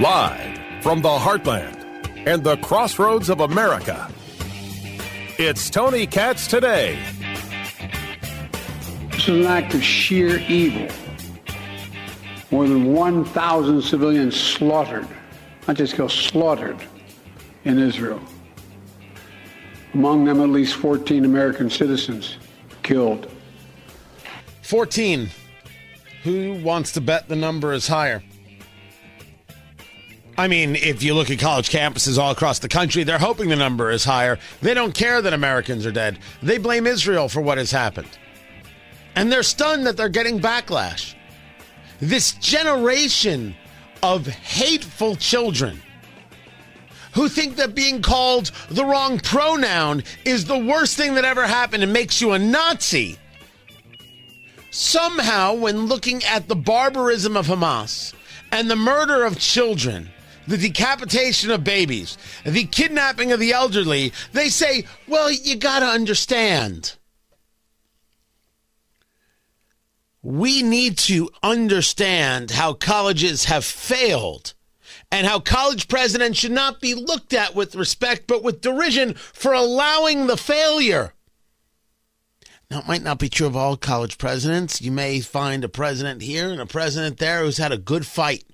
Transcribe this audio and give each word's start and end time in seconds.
Live 0.00 0.58
from 0.84 1.02
the 1.02 1.08
heartland 1.08 1.84
and 2.26 2.44
the 2.44 2.56
crossroads 2.58 3.28
of 3.28 3.40
America, 3.40 4.08
it's 5.36 5.68
Tony 5.68 6.06
Katz 6.06 6.46
today. 6.46 6.96
This 9.10 9.26
is 9.26 9.40
an 9.40 9.46
act 9.46 9.74
of 9.74 9.82
sheer 9.82 10.38
evil. 10.48 10.86
More 12.52 12.68
than 12.68 12.92
1,000 12.94 13.82
civilians 13.82 14.38
slaughtered, 14.38 15.08
not 15.66 15.76
just 15.76 15.96
killed, 15.96 16.12
slaughtered 16.12 16.78
in 17.64 17.80
Israel. 17.80 18.20
Among 19.92 20.24
them, 20.24 20.40
at 20.40 20.50
least 20.50 20.76
14 20.76 21.24
American 21.24 21.68
citizens 21.68 22.36
killed. 22.84 23.28
14. 24.70 25.28
Who 26.22 26.54
wants 26.62 26.92
to 26.92 27.00
bet 27.00 27.28
the 27.28 27.34
number 27.34 27.72
is 27.72 27.88
higher? 27.88 28.22
I 30.38 30.46
mean, 30.46 30.76
if 30.76 31.02
you 31.02 31.12
look 31.12 31.28
at 31.28 31.40
college 31.40 31.70
campuses 31.70 32.18
all 32.18 32.30
across 32.30 32.60
the 32.60 32.68
country, 32.68 33.02
they're 33.02 33.18
hoping 33.18 33.48
the 33.48 33.56
number 33.56 33.90
is 33.90 34.04
higher. 34.04 34.38
They 34.62 34.72
don't 34.72 34.94
care 34.94 35.20
that 35.20 35.32
Americans 35.32 35.84
are 35.86 35.90
dead. 35.90 36.20
They 36.40 36.56
blame 36.56 36.86
Israel 36.86 37.28
for 37.28 37.40
what 37.40 37.58
has 37.58 37.72
happened. 37.72 38.16
And 39.16 39.32
they're 39.32 39.42
stunned 39.42 39.88
that 39.88 39.96
they're 39.96 40.08
getting 40.08 40.38
backlash. 40.38 41.16
This 41.98 42.34
generation 42.34 43.56
of 44.04 44.28
hateful 44.28 45.16
children 45.16 45.82
who 47.14 47.28
think 47.28 47.56
that 47.56 47.74
being 47.74 48.02
called 48.02 48.52
the 48.70 48.84
wrong 48.84 49.18
pronoun 49.18 50.04
is 50.24 50.44
the 50.44 50.58
worst 50.58 50.96
thing 50.96 51.14
that 51.14 51.24
ever 51.24 51.44
happened 51.44 51.82
and 51.82 51.92
makes 51.92 52.20
you 52.20 52.30
a 52.30 52.38
Nazi. 52.38 53.18
Somehow, 54.70 55.54
when 55.54 55.86
looking 55.86 56.22
at 56.24 56.48
the 56.48 56.56
barbarism 56.56 57.36
of 57.36 57.48
Hamas 57.48 58.14
and 58.52 58.70
the 58.70 58.76
murder 58.76 59.24
of 59.24 59.38
children, 59.38 60.10
the 60.46 60.56
decapitation 60.56 61.50
of 61.50 61.64
babies, 61.64 62.16
the 62.44 62.64
kidnapping 62.64 63.32
of 63.32 63.40
the 63.40 63.52
elderly, 63.52 64.12
they 64.32 64.48
say, 64.48 64.84
well, 65.08 65.30
you 65.30 65.56
got 65.56 65.80
to 65.80 65.86
understand. 65.86 66.96
We 70.22 70.62
need 70.62 70.98
to 70.98 71.30
understand 71.42 72.52
how 72.52 72.74
colleges 72.74 73.46
have 73.46 73.64
failed 73.64 74.54
and 75.10 75.26
how 75.26 75.40
college 75.40 75.88
presidents 75.88 76.38
should 76.38 76.52
not 76.52 76.80
be 76.80 76.94
looked 76.94 77.32
at 77.32 77.54
with 77.54 77.74
respect 77.74 78.26
but 78.26 78.42
with 78.42 78.60
derision 78.60 79.14
for 79.14 79.52
allowing 79.52 80.26
the 80.26 80.36
failure. 80.36 81.14
Now, 82.70 82.78
it 82.78 82.88
might 82.88 83.02
not 83.02 83.18
be 83.18 83.28
true 83.28 83.48
of 83.48 83.56
all 83.56 83.76
college 83.76 84.16
presidents. 84.16 84.80
You 84.80 84.92
may 84.92 85.20
find 85.20 85.64
a 85.64 85.68
president 85.68 86.22
here 86.22 86.48
and 86.50 86.60
a 86.60 86.66
president 86.66 87.18
there 87.18 87.42
who's 87.42 87.58
had 87.58 87.72
a 87.72 87.78
good 87.78 88.06
fight 88.06 88.44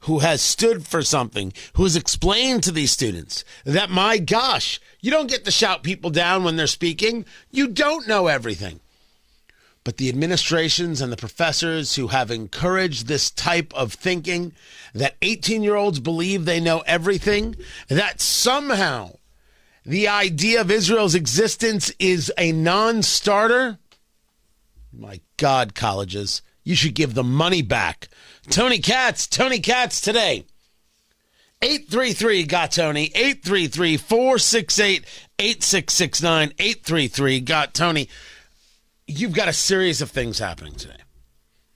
who 0.00 0.20
has 0.20 0.40
stood 0.40 0.86
for 0.86 1.02
something, 1.02 1.52
who 1.74 1.84
has 1.84 1.96
explained 1.96 2.62
to 2.62 2.72
these 2.72 2.92
students 2.92 3.44
that, 3.64 3.90
my 3.90 4.18
gosh, 4.18 4.80
you 5.00 5.10
don't 5.10 5.30
get 5.30 5.44
to 5.44 5.50
shout 5.50 5.82
people 5.82 6.10
down 6.10 6.44
when 6.44 6.56
they're 6.56 6.66
speaking. 6.66 7.24
You 7.50 7.68
don't 7.68 8.08
know 8.08 8.26
everything. 8.26 8.80
But 9.84 9.96
the 9.96 10.10
administrations 10.10 11.00
and 11.00 11.10
the 11.10 11.16
professors 11.16 11.96
who 11.96 12.08
have 12.08 12.30
encouraged 12.30 13.06
this 13.06 13.30
type 13.30 13.72
of 13.74 13.94
thinking 13.94 14.52
that 14.94 15.16
18 15.22 15.62
year 15.62 15.76
olds 15.76 16.00
believe 16.00 16.44
they 16.44 16.60
know 16.60 16.80
everything, 16.80 17.56
that 17.88 18.20
somehow 18.20 19.12
the 19.84 20.08
idea 20.08 20.60
of 20.60 20.70
Israel's 20.70 21.14
existence 21.14 21.92
is 21.98 22.32
a 22.36 22.52
non 22.52 23.02
starter. 23.02 23.78
My 24.92 25.20
God, 25.36 25.74
colleges, 25.74 26.42
you 26.64 26.74
should 26.74 26.94
give 26.94 27.14
the 27.14 27.24
money 27.24 27.62
back 27.62 28.08
Tony 28.48 28.78
Katz, 28.78 29.26
Tony 29.26 29.60
Katz 29.60 30.00
today. 30.00 30.44
833 31.62 32.44
got 32.44 32.72
Tony, 32.72 33.06
833 33.14 33.96
468 33.98 35.04
8669, 35.38 36.52
833 36.58 37.40
got 37.40 37.74
Tony. 37.74 38.08
You've 39.06 39.34
got 39.34 39.48
a 39.48 39.52
series 39.52 40.00
of 40.00 40.10
things 40.10 40.38
happening 40.38 40.74
today. 40.74 40.94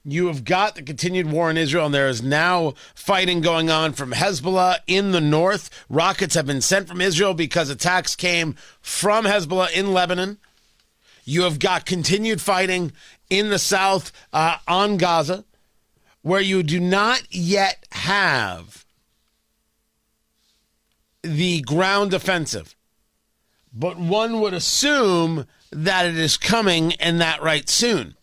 You 0.05 0.27
have 0.27 0.45
got 0.45 0.75
the 0.75 0.83
continued 0.83 1.31
war 1.31 1.51
in 1.51 1.57
Israel, 1.57 1.87
and 1.87 1.95
there 1.95 2.09
is 2.09 2.23
now 2.23 2.75
fighting 2.95 3.41
going 3.41 3.71
on 3.71 3.95
from 3.95 4.13
Hezbollah 4.13 4.79
in 4.87 5.13
the 5.13 5.21
north. 5.21 5.71
Rockets 5.89 6.35
have 6.35 6.47
been 6.47 6.61
sent 6.61 6.89
from 6.89 7.01
Israel 7.01 7.33
because 7.33 7.71
attacks 7.71 8.15
came 8.15 8.55
from 8.83 9.25
Hezbollah 9.25 9.73
in 9.73 9.95
Lebanon. 9.95 10.39
You 11.25 11.43
have 11.43 11.59
got 11.59 11.87
continued 11.87 12.43
fighting 12.43 12.93
in 13.31 13.49
the 13.49 13.59
south 13.59 14.13
uh, 14.33 14.59
on 14.69 14.99
Gaza 14.99 15.45
where 16.21 16.41
you 16.41 16.63
do 16.63 16.81
not 16.81 17.23
yet 17.31 17.87
have 17.93 18.85
the 21.23 21.61
ground 21.63 22.13
offensive, 22.13 22.75
but 23.73 23.99
one 23.99 24.41
would 24.41 24.55
assume 24.55 25.47
that 25.71 26.07
it 26.07 26.17
is 26.17 26.37
coming 26.37 26.93
and 26.95 27.21
that 27.21 27.43
right 27.43 27.69
soon. 27.69 28.17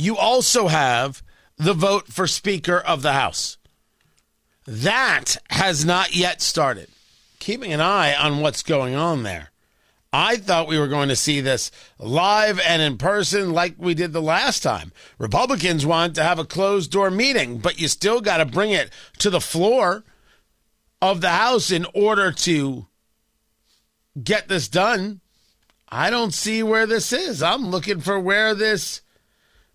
You 0.00 0.16
also 0.16 0.68
have 0.68 1.22
the 1.58 1.74
vote 1.74 2.06
for 2.06 2.26
Speaker 2.26 2.78
of 2.78 3.02
the 3.02 3.12
House. 3.12 3.58
That 4.66 5.36
has 5.50 5.84
not 5.84 6.16
yet 6.16 6.40
started. 6.40 6.88
Keeping 7.38 7.70
an 7.74 7.82
eye 7.82 8.14
on 8.14 8.40
what's 8.40 8.62
going 8.62 8.94
on 8.94 9.24
there. 9.24 9.50
I 10.10 10.36
thought 10.36 10.68
we 10.68 10.78
were 10.78 10.88
going 10.88 11.10
to 11.10 11.16
see 11.16 11.42
this 11.42 11.70
live 11.98 12.58
and 12.60 12.80
in 12.80 12.96
person 12.96 13.52
like 13.52 13.74
we 13.76 13.92
did 13.92 14.14
the 14.14 14.22
last 14.22 14.62
time. 14.62 14.92
Republicans 15.18 15.84
want 15.84 16.14
to 16.14 16.22
have 16.22 16.38
a 16.38 16.46
closed 16.46 16.90
door 16.90 17.10
meeting, 17.10 17.58
but 17.58 17.78
you 17.78 17.86
still 17.86 18.22
got 18.22 18.38
to 18.38 18.46
bring 18.46 18.70
it 18.70 18.90
to 19.18 19.28
the 19.28 19.38
floor 19.38 20.02
of 21.02 21.20
the 21.20 21.28
House 21.28 21.70
in 21.70 21.84
order 21.94 22.32
to 22.32 22.86
get 24.24 24.48
this 24.48 24.66
done. 24.66 25.20
I 25.90 26.08
don't 26.08 26.32
see 26.32 26.62
where 26.62 26.86
this 26.86 27.12
is. 27.12 27.42
I'm 27.42 27.66
looking 27.66 28.00
for 28.00 28.18
where 28.18 28.54
this 28.54 29.02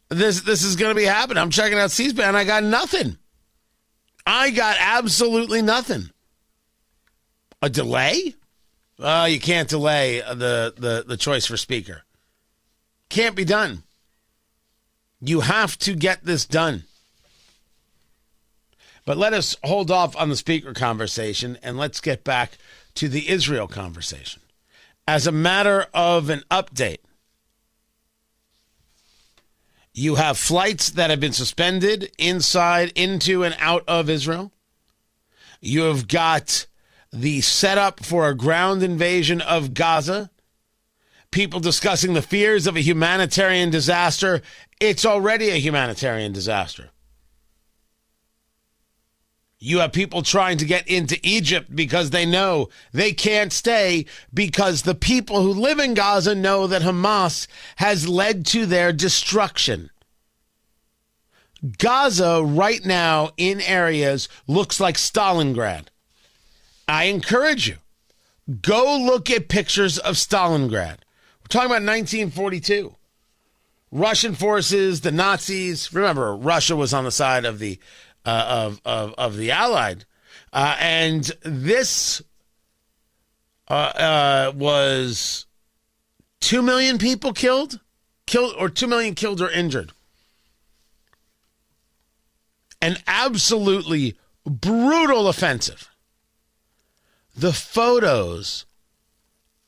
this 0.10 0.42
this 0.42 0.64
is 0.64 0.76
going 0.76 0.92
to 0.92 1.00
be 1.00 1.06
happening. 1.06 1.42
I'm 1.42 1.50
checking 1.50 1.78
out 1.78 1.92
C-SPAN. 1.92 2.36
I 2.36 2.44
got 2.44 2.64
nothing. 2.64 3.18
I 4.26 4.52
got 4.52 4.78
absolutely 4.80 5.62
nothing. 5.62 6.10
A 7.62 7.70
delay? 7.70 8.36
Uh, 9.00 9.28
you 9.30 9.40
can't 9.40 9.70
delay 9.70 10.22
the, 10.22 10.74
the, 10.76 11.04
the 11.06 11.18
choice 11.18 11.46
for 11.46 11.58
speaker. 11.58 12.04
Can't 13.10 13.36
be 13.36 13.46
done. 13.46 13.84
You 15.22 15.42
have 15.42 15.78
to 15.80 15.96
get 15.96 16.24
this 16.24 16.46
done. 16.46 16.84
But 19.06 19.18
let 19.18 19.34
us 19.34 19.56
hold 19.64 19.92
off 19.92 20.16
on 20.16 20.30
the 20.30 20.36
speaker 20.36 20.74
conversation 20.74 21.58
and 21.62 21.78
let's 21.78 22.02
get 22.02 22.24
back 22.24 22.58
to 22.96 23.08
the 23.08 23.30
Israel 23.30 23.68
conversation. 23.68 24.42
As 25.08 25.28
a 25.28 25.32
matter 25.32 25.86
of 25.94 26.30
an 26.30 26.44
update, 26.50 27.00
you 29.98 30.16
have 30.16 30.38
flights 30.38 30.90
that 30.90 31.10
have 31.10 31.22
been 31.22 31.32
suspended 31.32 32.12
inside, 32.18 32.92
into, 32.96 33.44
and 33.44 33.56
out 33.60 33.86
of 33.88 34.10
Israel. 34.10 34.52
You 35.62 35.84
have 35.84 36.10
got 36.10 36.68
the 37.14 37.40
setup 37.40 38.04
for 38.04 38.28
a 38.28 38.36
ground 38.36 38.84
invasion 38.84 39.40
of 39.40 39.74
Gaza, 39.74 40.32
people 41.32 41.62
discussing 41.62 42.14
the 42.14 42.22
fears 42.22 42.68
of 42.68 42.76
a 42.76 42.82
humanitarian 42.82 43.70
disaster. 43.70 44.42
It's 44.82 45.06
already 45.06 45.50
a 45.50 45.56
humanitarian 45.56 46.34
disaster. 46.34 46.90
You 49.58 49.80
have 49.80 49.94
people 49.94 50.22
trying 50.22 50.58
to 50.58 50.66
get 50.66 50.88
into 50.88 51.18
Egypt 51.24 51.74
because 51.74 52.10
they 52.10 52.26
know 52.26 52.68
they 52.92 53.14
can't 53.14 53.52
stay 53.54 54.06
because 54.34 54.82
the 54.82 54.94
people 54.94 55.42
who 55.42 55.54
live 55.54 55.80
in 55.80 55.94
Gaza 55.94 56.36
know 56.36 56.68
that 56.68 56.84
Hamas 56.84 57.48
has 57.78 58.08
led 58.08 58.46
to 58.48 58.66
their 58.66 58.92
destruction. 58.92 59.90
Gaza, 61.78 62.44
right 62.44 62.84
now, 62.86 63.32
in 63.38 63.62
areas, 63.62 64.28
looks 64.48 64.80
like 64.80 64.96
Stalingrad. 64.96 65.88
I 66.88 67.06
encourage 67.06 67.68
you 67.68 67.78
go 68.62 68.98
look 68.98 69.30
at 69.30 69.50
pictures 69.50 69.98
of 69.98 70.16
Stalingrad. 70.16 71.00
We're 71.42 71.50
talking 71.50 71.68
about 71.68 71.84
1942. 71.84 72.96
Russian 73.92 74.36
forces, 74.36 75.02
the 75.02 75.12
Nazis. 75.12 75.94
Remember, 75.94 76.36
Russia 76.36 76.76
was 76.76 76.94
on 76.94 77.06
the 77.06 77.12
side 77.12 77.46
of 77.46 77.60
the 77.60 77.80
uh, 78.26 78.46
of, 78.48 78.82
of 78.84 79.14
of 79.18 79.38
the 79.38 79.52
Allied, 79.52 80.06
uh, 80.52 80.76
and 80.80 81.32
this 81.44 82.22
uh, 83.70 83.74
uh 83.74 84.52
was 84.56 85.46
two 86.42 86.62
million 86.62 86.98
people 86.98 87.32
killed, 87.32 87.80
killed 88.26 88.56
or 88.58 88.70
two 88.70 88.88
million 88.88 89.16
killed 89.16 89.40
or 89.40 89.50
injured. 89.50 89.94
An 92.82 92.98
absolutely 93.08 94.18
brutal 94.46 95.28
offensive 95.28 95.90
the 97.36 97.54
photos 97.54 98.66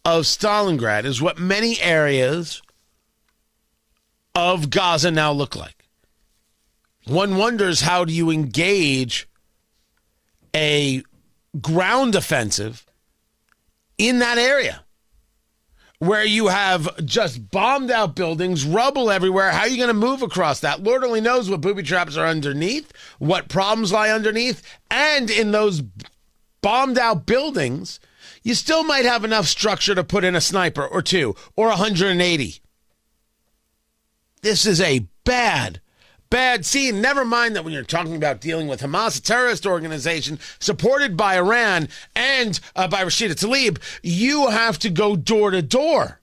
of 0.05 0.23
Stalingrad 0.23 1.03
is 1.03 1.21
what 1.21 1.37
many 1.37 1.79
areas 1.81 2.61
of 4.33 4.69
Gaza 4.69 5.11
now 5.11 5.31
look 5.31 5.55
like? 5.55 5.89
One 7.05 7.35
wonders 7.35 7.81
how 7.81 8.05
do 8.05 8.13
you 8.13 8.29
engage 8.29 9.27
a 10.55 11.03
ground 11.59 12.15
offensive 12.15 12.85
in 13.97 14.19
that 14.19 14.37
area 14.37 14.83
where 15.99 16.25
you 16.25 16.47
have 16.47 17.05
just 17.05 17.49
bombed 17.49 17.89
out 17.89 18.15
buildings, 18.15 18.65
rubble 18.65 19.09
everywhere. 19.09 19.51
How 19.51 19.61
are 19.61 19.67
you 19.67 19.77
going 19.77 19.87
to 19.87 19.93
move 19.93 20.21
across 20.21 20.59
that? 20.59 20.83
Lord 20.83 21.03
only 21.03 21.21
knows 21.21 21.49
what 21.49 21.61
booby 21.61 21.83
traps 21.83 22.17
are 22.17 22.27
underneath, 22.27 22.91
what 23.17 23.49
problems 23.49 23.91
lie 23.91 24.09
underneath, 24.09 24.61
and 24.91 25.29
in 25.29 25.51
those 25.51 25.81
bombed 26.61 26.99
out 26.99 27.25
buildings, 27.25 27.99
you 28.43 28.53
still 28.53 28.83
might 28.83 29.05
have 29.05 29.25
enough 29.25 29.47
structure 29.47 29.95
to 29.95 30.03
put 30.03 30.23
in 30.23 30.35
a 30.35 30.41
sniper 30.41 30.85
or 30.85 31.01
two 31.01 31.35
or 31.55 31.69
180. 31.69 32.61
This 34.41 34.65
is 34.65 34.79
a 34.79 35.07
bad, 35.23 35.81
bad 36.29 36.65
scene. 36.65 37.01
Never 37.01 37.25
mind 37.25 37.55
that 37.55 37.63
when 37.63 37.73
you're 37.73 37.83
talking 37.83 38.15
about 38.15 38.41
dealing 38.41 38.67
with 38.67 38.81
Hamas, 38.81 39.19
a 39.19 39.21
terrorist 39.21 39.65
organization 39.65 40.39
supported 40.59 41.15
by 41.17 41.37
Iran 41.37 41.89
and 42.15 42.59
uh, 42.75 42.87
by 42.87 43.03
Rashida 43.03 43.33
Tlaib, 43.33 43.79
you 44.03 44.49
have 44.49 44.79
to 44.79 44.89
go 44.89 45.15
door 45.15 45.51
to 45.51 45.61
door. 45.61 46.21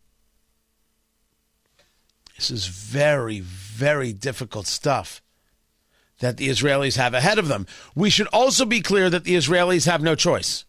This 2.37 2.51
is 2.51 2.67
very, 2.67 3.41
very 3.41 4.13
difficult 4.13 4.67
stuff 4.67 5.23
that 6.21 6.37
the 6.37 6.49
Israelis 6.49 6.97
have 6.97 7.15
ahead 7.15 7.39
of 7.39 7.49
them. 7.49 7.67
We 7.95 8.11
should 8.11 8.29
also 8.29 8.65
be 8.65 8.81
clear 8.81 9.11
that 9.11 9.25
the 9.25 9.35
Israelis 9.35 9.87
have 9.87 10.03
no 10.03 10.15
choice. 10.15 10.65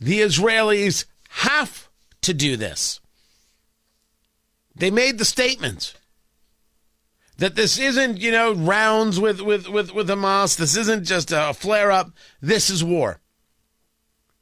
The 0.00 0.20
Israelis 0.20 1.04
have 1.28 1.88
to 2.22 2.34
do 2.34 2.56
this. 2.56 3.00
They 4.74 4.90
made 4.90 5.18
the 5.18 5.24
statement 5.24 5.94
that 7.38 7.54
this 7.54 7.78
isn't, 7.78 8.20
you 8.20 8.30
know, 8.30 8.52
rounds 8.52 9.18
with, 9.18 9.40
with, 9.40 9.68
with, 9.68 9.92
with 9.92 10.08
Hamas. 10.08 10.56
This 10.56 10.76
isn't 10.76 11.04
just 11.04 11.32
a 11.32 11.54
flare 11.54 11.90
up. 11.90 12.12
This 12.40 12.70
is 12.70 12.84
war. 12.84 13.20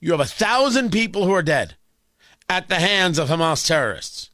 You 0.00 0.12
have 0.12 0.20
a 0.20 0.26
thousand 0.26 0.90
people 0.90 1.24
who 1.24 1.32
are 1.32 1.42
dead 1.42 1.76
at 2.48 2.68
the 2.68 2.80
hands 2.80 3.18
of 3.18 3.28
Hamas 3.28 3.66
terrorists. 3.66 4.30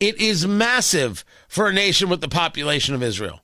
It 0.00 0.20
is 0.20 0.46
massive 0.46 1.24
for 1.48 1.68
a 1.68 1.72
nation 1.72 2.08
with 2.08 2.20
the 2.20 2.28
population 2.28 2.94
of 2.94 3.02
Israel. 3.02 3.40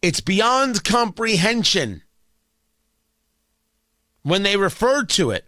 It's 0.00 0.20
beyond 0.20 0.84
comprehension 0.84 2.02
when 4.22 4.44
they 4.44 4.56
referred 4.56 5.08
to 5.10 5.30
it 5.30 5.46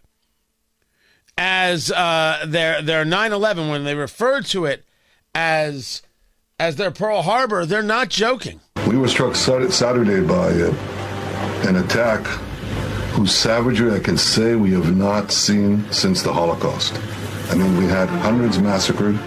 as 1.37 1.91
uh, 1.91 2.45
their 2.45 2.81
their 2.81 3.05
9/11, 3.05 3.69
when 3.69 3.85
they 3.85 3.95
referred 3.95 4.45
to 4.47 4.65
it 4.65 4.85
as 5.33 6.01
as 6.61 6.75
their 6.75 6.91
Pearl 6.91 7.23
Harbor, 7.23 7.65
they're 7.65 7.81
not 7.81 8.09
joking. 8.09 8.59
We 8.87 8.95
were 8.95 9.07
struck 9.07 9.35
Saturday 9.35 10.21
by 10.21 10.49
uh, 10.51 10.71
an 11.67 11.77
attack 11.77 12.23
whose 13.15 13.33
savagery 13.33 13.91
I 13.95 13.99
can 13.99 14.15
say 14.15 14.53
we 14.53 14.71
have 14.73 14.95
not 14.95 15.31
seen 15.31 15.91
since 15.91 16.21
the 16.21 16.31
Holocaust. 16.31 16.93
I 17.49 17.55
mean, 17.55 17.75
we 17.77 17.85
had 17.85 18.09
hundreds 18.09 18.59
massacred, 18.59 19.19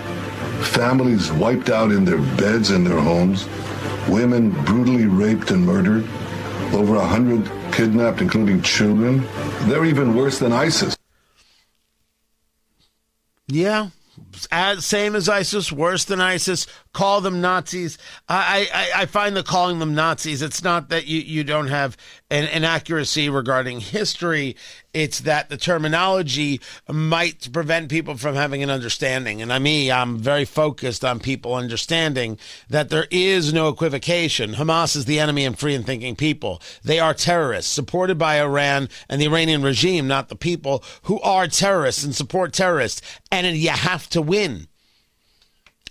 families 0.63 1.33
wiped 1.33 1.71
out 1.71 1.91
in 1.91 2.05
their 2.05 2.23
beds 2.37 2.71
in 2.71 2.85
their 2.85 3.01
homes, 3.01 3.49
women 4.09 4.51
brutally 4.65 5.07
raped 5.07 5.51
and 5.51 5.67
murdered, 5.67 6.05
over 6.73 6.95
a 6.95 7.05
hundred 7.05 7.51
kidnapped, 7.73 8.21
including 8.21 8.63
children. 8.63 9.27
They're 9.63 9.85
even 9.85 10.15
worse 10.15 10.39
than 10.39 10.53
ISIS. 10.53 10.97
Yeah, 13.49 13.89
as, 14.51 14.85
same 14.85 15.15
as 15.15 15.29
ISIS, 15.29 15.73
worse 15.73 16.05
than 16.05 16.21
ISIS. 16.21 16.67
Call 16.93 17.21
them 17.21 17.41
Nazis. 17.41 17.99
I, 18.29 18.69
I, 18.73 19.03
I 19.03 19.07
find 19.07 19.37
that 19.37 19.47
calling 19.47 19.79
them 19.79 19.95
Nazis, 19.95 20.43
it's 20.43 20.63
not 20.63 20.89
that 20.91 21.07
you, 21.07 21.21
you 21.21 21.45
don't 21.45 21.69
have 21.69 21.97
an, 22.31 22.45
an 22.45 22.65
accuracy 22.65 23.29
regarding 23.29 23.81
history. 23.81 24.57
It's 24.93 25.21
that 25.21 25.49
the 25.49 25.57
terminology 25.57 26.61
might 26.89 27.53
prevent 27.53 27.89
people 27.89 28.17
from 28.17 28.37
having 28.37 28.63
an 28.63 28.71
understanding. 28.71 29.43
And 29.43 29.53
I 29.53 29.59
mean, 29.59 29.91
I'm 29.91 30.19
very 30.19 30.45
focused 30.45 31.05
on 31.05 31.19
people 31.19 31.55
understanding 31.55 32.39
that 32.71 32.91
there 32.91 33.09
is 33.11 33.53
no 33.53 33.69
equivocation. 33.69 34.55
Hamas 34.55 34.95
is 34.95 35.05
the 35.07 35.19
enemy 35.19 35.47
of 35.47 35.59
free 35.59 35.75
and 35.75 35.85
thinking 35.85 36.15
people. 36.15 36.63
They 36.85 37.01
are 37.01 37.13
terrorists 37.13 37.73
supported 37.73 38.19
by 38.19 38.41
Iran 38.41 38.89
and 39.09 39.21
the 39.21 39.27
Iranian 39.27 39.63
regime, 39.63 40.07
not 40.07 40.29
the 40.29 40.37
people 40.37 40.85
who 41.03 41.21
are 41.23 41.49
terrorists 41.49 42.05
and 42.05 42.15
support 42.15 42.53
terrorists. 42.53 43.03
And 43.33 43.57
you 43.57 43.71
have 43.71 44.04
to 44.11 44.23
win. 44.23 44.69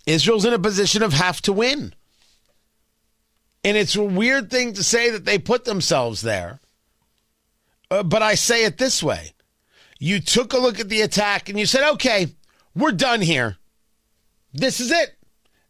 Israel's 0.05 0.45
in 0.45 0.53
a 0.53 0.59
position 0.59 1.01
of 1.03 1.13
have 1.13 1.41
to 1.43 1.53
win. 1.53 1.93
And 3.63 3.77
it's 3.77 3.95
a 3.95 4.03
weird 4.03 4.51
thing 4.51 4.73
to 4.73 4.83
say 4.83 5.09
that 5.09 5.25
they 5.25 5.39
put 5.39 5.63
themselves 5.63 6.21
there 6.21 6.59
uh, 7.93 8.01
but 8.01 8.23
I 8.23 8.33
say 8.33 8.65
it 8.65 8.77
this 8.77 9.03
way 9.03 9.33
you 9.99 10.19
took 10.19 10.51
a 10.51 10.57
look 10.57 10.79
at 10.79 10.89
the 10.89 11.01
attack 11.01 11.47
and 11.47 11.57
you 11.57 11.65
said, 11.65 11.89
okay, 11.93 12.27
we're 12.75 12.91
done 12.91 13.21
here. 13.21 13.57
This 14.51 14.81
is 14.81 14.91
it. 14.91 15.15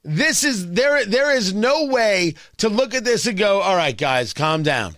This 0.04 0.44
is 0.44 0.72
there. 0.72 1.06
There 1.06 1.36
is 1.36 1.54
no 1.54 1.86
way 1.86 2.34
to 2.58 2.68
look 2.68 2.96
at 2.96 3.04
this 3.04 3.28
and 3.28 3.38
go, 3.38 3.62
all 3.62 3.76
right, 3.76 3.96
guys, 3.96 4.34
calm 4.34 4.64
down. 4.64 4.96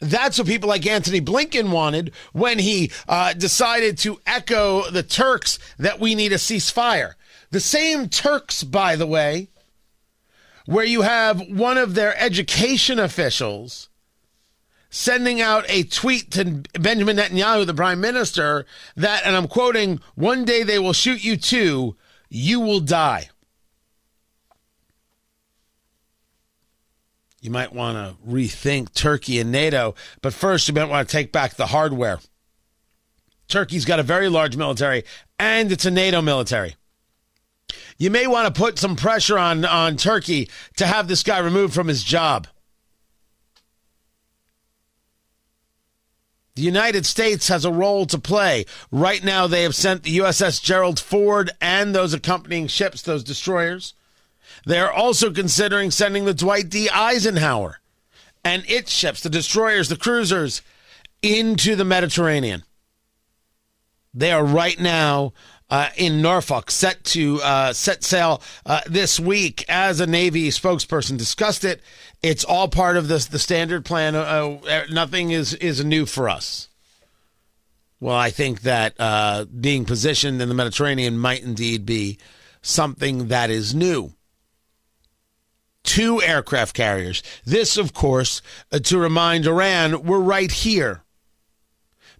That's 0.00 0.38
what 0.38 0.46
people 0.46 0.68
like 0.68 0.86
Antony 0.86 1.20
Blinken 1.20 1.70
wanted 1.70 2.12
when 2.32 2.58
he 2.58 2.92
uh, 3.08 3.32
decided 3.32 3.98
to 3.98 4.20
echo 4.26 4.88
the 4.90 5.02
Turks 5.02 5.58
that 5.78 5.98
we 5.98 6.14
need 6.14 6.32
a 6.32 6.36
ceasefire. 6.36 7.14
The 7.50 7.60
same 7.60 8.08
Turks, 8.08 8.62
by 8.62 8.94
the 8.94 9.06
way, 9.06 9.48
where 10.66 10.84
you 10.84 11.02
have 11.02 11.40
one 11.48 11.78
of 11.78 11.94
their 11.94 12.16
education 12.20 12.98
officials 12.98 13.88
sending 14.90 15.40
out 15.40 15.64
a 15.68 15.82
tweet 15.82 16.30
to 16.32 16.62
Benjamin 16.78 17.16
Netanyahu, 17.16 17.66
the 17.66 17.74
prime 17.74 18.00
minister, 18.00 18.66
that, 18.96 19.22
and 19.24 19.36
I'm 19.36 19.48
quoting, 19.48 20.00
one 20.14 20.44
day 20.44 20.62
they 20.62 20.78
will 20.78 20.92
shoot 20.92 21.22
you 21.22 21.36
too, 21.36 21.96
you 22.28 22.60
will 22.60 22.80
die. 22.80 23.30
You 27.40 27.50
might 27.50 27.72
want 27.72 27.96
to 27.96 28.16
rethink 28.28 28.92
Turkey 28.94 29.38
and 29.38 29.52
NATO, 29.52 29.94
but 30.22 30.34
first 30.34 30.66
you 30.66 30.74
might 30.74 30.88
want 30.88 31.08
to 31.08 31.12
take 31.12 31.30
back 31.30 31.54
the 31.54 31.66
hardware. 31.66 32.18
Turkey's 33.48 33.84
got 33.84 34.00
a 34.00 34.04
very 34.04 34.28
large 34.28 34.56
military, 34.56 35.04
and 35.38 35.70
it's 35.70 35.84
a 35.84 35.90
NATO 35.90 36.20
military. 36.20 36.74
You 37.96 38.10
may 38.10 38.26
want 38.26 38.52
to 38.52 38.60
put 38.60 38.78
some 38.78 38.96
pressure 38.96 39.38
on, 39.38 39.64
on 39.64 39.96
Turkey 39.96 40.50
to 40.76 40.86
have 40.86 41.08
this 41.08 41.22
guy 41.22 41.38
removed 41.38 41.74
from 41.74 41.88
his 41.88 42.02
job. 42.02 42.46
The 46.54 46.62
United 46.62 47.06
States 47.06 47.46
has 47.48 47.64
a 47.64 47.72
role 47.72 48.04
to 48.06 48.18
play. 48.18 48.64
Right 48.90 49.22
now, 49.22 49.46
they 49.46 49.62
have 49.62 49.76
sent 49.76 50.02
the 50.02 50.18
USS 50.18 50.60
Gerald 50.60 50.98
Ford 50.98 51.50
and 51.60 51.94
those 51.94 52.12
accompanying 52.12 52.66
ships, 52.66 53.00
those 53.00 53.22
destroyers. 53.22 53.94
They 54.68 54.80
are 54.80 54.92
also 54.92 55.32
considering 55.32 55.90
sending 55.90 56.26
the 56.26 56.34
Dwight 56.34 56.68
D. 56.68 56.90
Eisenhower 56.90 57.80
and 58.44 58.68
its 58.68 58.92
ships, 58.92 59.22
the 59.22 59.30
destroyers, 59.30 59.88
the 59.88 59.96
cruisers, 59.96 60.60
into 61.22 61.74
the 61.74 61.86
Mediterranean. 61.86 62.64
They 64.12 64.30
are 64.30 64.44
right 64.44 64.78
now 64.78 65.32
uh, 65.70 65.88
in 65.96 66.20
Norfolk, 66.20 66.70
set 66.70 67.02
to 67.04 67.40
uh, 67.42 67.72
set 67.72 68.04
sail 68.04 68.42
uh, 68.66 68.82
this 68.84 69.18
week. 69.18 69.64
As 69.70 70.00
a 70.00 70.06
Navy 70.06 70.50
spokesperson 70.50 71.16
discussed 71.16 71.64
it, 71.64 71.80
it's 72.22 72.44
all 72.44 72.68
part 72.68 72.98
of 72.98 73.08
the 73.08 73.20
standard 73.20 73.86
plan. 73.86 74.14
Uh, 74.14 74.58
uh, 74.68 74.82
nothing 74.90 75.30
is 75.30 75.54
is 75.54 75.82
new 75.82 76.04
for 76.04 76.28
us. 76.28 76.68
Well, 78.00 78.16
I 78.16 78.28
think 78.28 78.60
that 78.62 78.92
uh, 78.98 79.46
being 79.46 79.86
positioned 79.86 80.42
in 80.42 80.50
the 80.50 80.54
Mediterranean 80.54 81.16
might 81.16 81.42
indeed 81.42 81.86
be 81.86 82.18
something 82.60 83.28
that 83.28 83.48
is 83.48 83.74
new. 83.74 84.12
Two 85.88 86.20
aircraft 86.20 86.76
carriers. 86.76 87.22
This, 87.46 87.78
of 87.78 87.94
course, 87.94 88.42
to 88.82 88.98
remind 88.98 89.46
Iran, 89.46 90.02
we're 90.02 90.20
right 90.20 90.52
here 90.52 91.02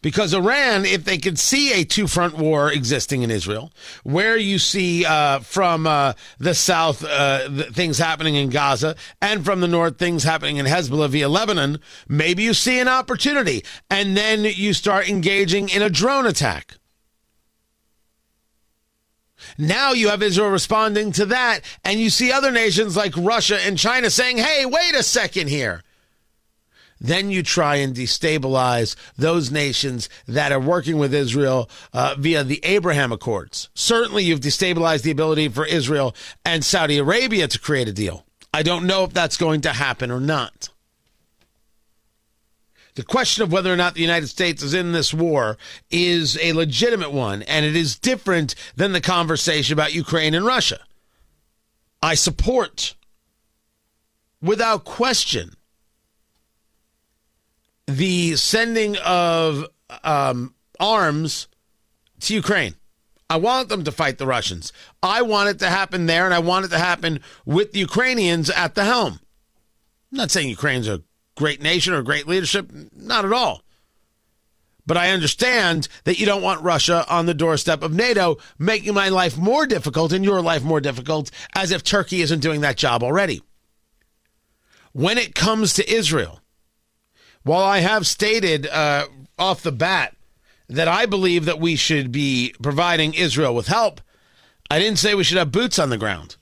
because 0.00 0.32
Iran, 0.32 0.87
if 0.87 1.04
they 1.04 1.18
could 1.18 1.38
see 1.38 1.78
a 1.78 1.84
two 1.84 2.06
front 2.06 2.38
war 2.38 2.72
existing 2.72 3.20
in 3.22 3.30
Israel, 3.30 3.70
where 4.04 4.38
you 4.38 4.58
see 4.58 5.04
uh, 5.04 5.40
from 5.40 5.87
uh, 5.87 6.14
the 6.38 6.54
south 6.54 7.04
uh, 7.04 7.50
things 7.72 7.98
happening 7.98 8.37
in 8.37 8.48
Gaza 8.48 8.96
and 9.20 9.44
from 9.44 9.60
the 9.60 9.68
north 9.68 9.98
things 9.98 10.25
happening 10.25 10.56
in 10.56 10.64
Hezbollah 10.64 11.10
via 11.10 11.28
Lebanon, 11.28 11.78
maybe 12.08 12.44
you 12.44 12.54
see 12.54 12.80
an 12.80 12.88
opportunity 12.88 13.62
and 13.90 14.16
then 14.16 14.44
you 14.44 14.72
start 14.72 15.10
engaging 15.10 15.68
in 15.68 15.82
a 15.82 15.90
drone 15.90 16.26
attack. 16.26 16.78
Now 19.57 19.92
you 19.92 20.09
have 20.09 20.23
Israel 20.23 20.50
responding 20.50 21.12
to 21.12 21.26
that, 21.26 21.61
and 21.85 22.00
you 22.00 22.11
see 22.11 22.33
other 22.33 22.50
nations 22.50 22.97
like 22.97 23.16
Russia 23.16 23.59
and 23.61 23.78
China 23.78 24.11
saying, 24.11 24.38
hey, 24.38 24.66
wait 24.66 24.95
a 24.95 25.02
second 25.02 25.49
here. 25.49 25.83
then 27.00 27.30
you 27.30 27.42
try 27.42 27.76
and 27.76 27.95
destabilize 27.95 28.97
those 29.16 29.50
nations 29.50 30.09
that 30.26 30.52
are 30.52 30.61
working 30.61 30.99
with 30.99 31.14
Israel 31.14 31.71
uh, 31.92 32.14
via 32.18 32.42
the 32.45 32.61
Abraham 32.64 33.12
Accords. 33.12 33.68
Certainly, 33.75 34.25
you've 34.25 34.40
destabilized 34.40 35.02
the 35.02 35.11
ability 35.11 35.49
for 35.49 35.64
Israel 35.66 36.14
and 36.45 36.64
Saudi 36.64 36.99
Arabia 36.99 37.49
to 37.49 37.59
create 37.59 37.88
a 37.88 37.92
deal. 37.92 38.25
I 38.52 38.62
don't 38.62 38.87
know 38.87 39.04
if 39.04 39.12
that's 39.12 39.37
going 39.37 39.61
to 39.62 39.73
happen 39.73 40.11
or 40.11 40.21
not. 40.21 40.71
The 42.99 43.05
question 43.05 43.45
of 43.45 43.52
whether 43.52 43.73
or 43.73 43.76
not 43.76 43.95
the 43.95 44.00
United 44.00 44.26
States 44.26 44.61
is 44.61 44.75
in 44.75 44.90
this 44.90 45.14
war 45.14 45.57
is 45.88 46.37
a 46.43 46.52
legitimate 46.52 47.12
one, 47.12 47.43
and 47.43 47.64
it 47.64 47.76
is 47.76 47.97
different 47.97 48.57
than 48.75 48.90
the 48.90 49.00
conversation 49.00 49.73
about 49.73 49.95
Ukraine 49.95 50.35
and 50.35 50.45
Russia. 50.45 50.81
I 52.02 52.17
support, 52.17 52.97
without 54.43 54.85
question, 54.85 55.52
the 57.87 58.35
sending 58.35 58.97
of 58.97 59.67
um, 60.02 60.57
arms 60.81 61.47
to 62.23 62.35
Ukraine. 62.35 62.75
I 63.31 63.37
want 63.37 63.69
them 63.69 63.85
to 63.85 63.93
fight 63.93 64.19
the 64.19 64.26
Russians. 64.26 64.73
I 65.05 65.23
want 65.23 65.50
it 65.50 65.61
to 65.61 65.69
happen 65.69 66.07
there, 66.07 66.25
and 66.25 66.35
I 66.35 66.40
want 66.40 66.64
it 66.64 66.71
to 66.71 66.78
happen 66.78 67.21
with 67.47 67.71
the 67.71 67.78
Ukrainians 67.78 68.50
at 68.50 68.75
the 68.75 68.83
helm. 68.83 69.21
I'm 70.11 70.19
not 70.19 70.33
saying 70.33 70.49
Ukraine's 70.49 70.88
a 70.88 71.05
great 71.38 71.62
nation 71.62 71.95
or 71.95 72.02
great 72.02 72.26
leadership, 72.26 72.68
not 72.92 73.25
at 73.25 73.33
all. 73.33 73.62
But 74.85 74.97
I 74.97 75.11
understand 75.11 75.87
that 76.02 76.18
you 76.18 76.26
don't 76.26 76.42
want 76.42 76.64
Russia 76.64 77.07
on 77.09 77.26
the 77.26 77.35
doorstep 77.35 77.83
of 77.83 77.95
NATO, 77.95 78.38
making 78.59 78.95
my 78.95 79.09
life 79.09 79.38
more 79.38 79.64
difficult 79.64 80.12
and 80.12 80.25
your 80.25 80.42
life 80.42 80.64
more 80.64 80.80
difficult, 80.80 81.30
as 81.54 81.71
if 81.71 81.85
Turkey 81.85 82.23
isn't 82.23 82.40
doing 82.40 82.62
that 82.62 82.76
job 82.76 83.04
already. 83.04 83.42
When 84.92 85.16
it 85.16 85.37
comes 85.37 85.75
to 85.75 85.88
Israel, 85.88 86.40
while 87.45 87.62
I 87.62 87.78
have 87.78 88.04
stated 88.04 88.66
uh, 88.66 89.07
off 89.38 89.62
the 89.62 89.71
bat 89.71 90.16
that 90.68 90.88
I 90.88 91.07
believe 91.07 91.45
that 91.45 91.61
we 91.61 91.76
should 91.76 92.11
be 92.11 92.52
providing 92.61 93.14
Israel 93.14 93.54
with 93.54 93.68
help, 93.68 94.00
I 94.68 94.80
didn't 94.80 94.99
say 94.99 95.14
we 95.14 95.23
should 95.23 95.38
have 95.38 95.52
boots 95.52 95.78
on 95.78 95.90
the 95.90 95.99
ground. 95.99 96.37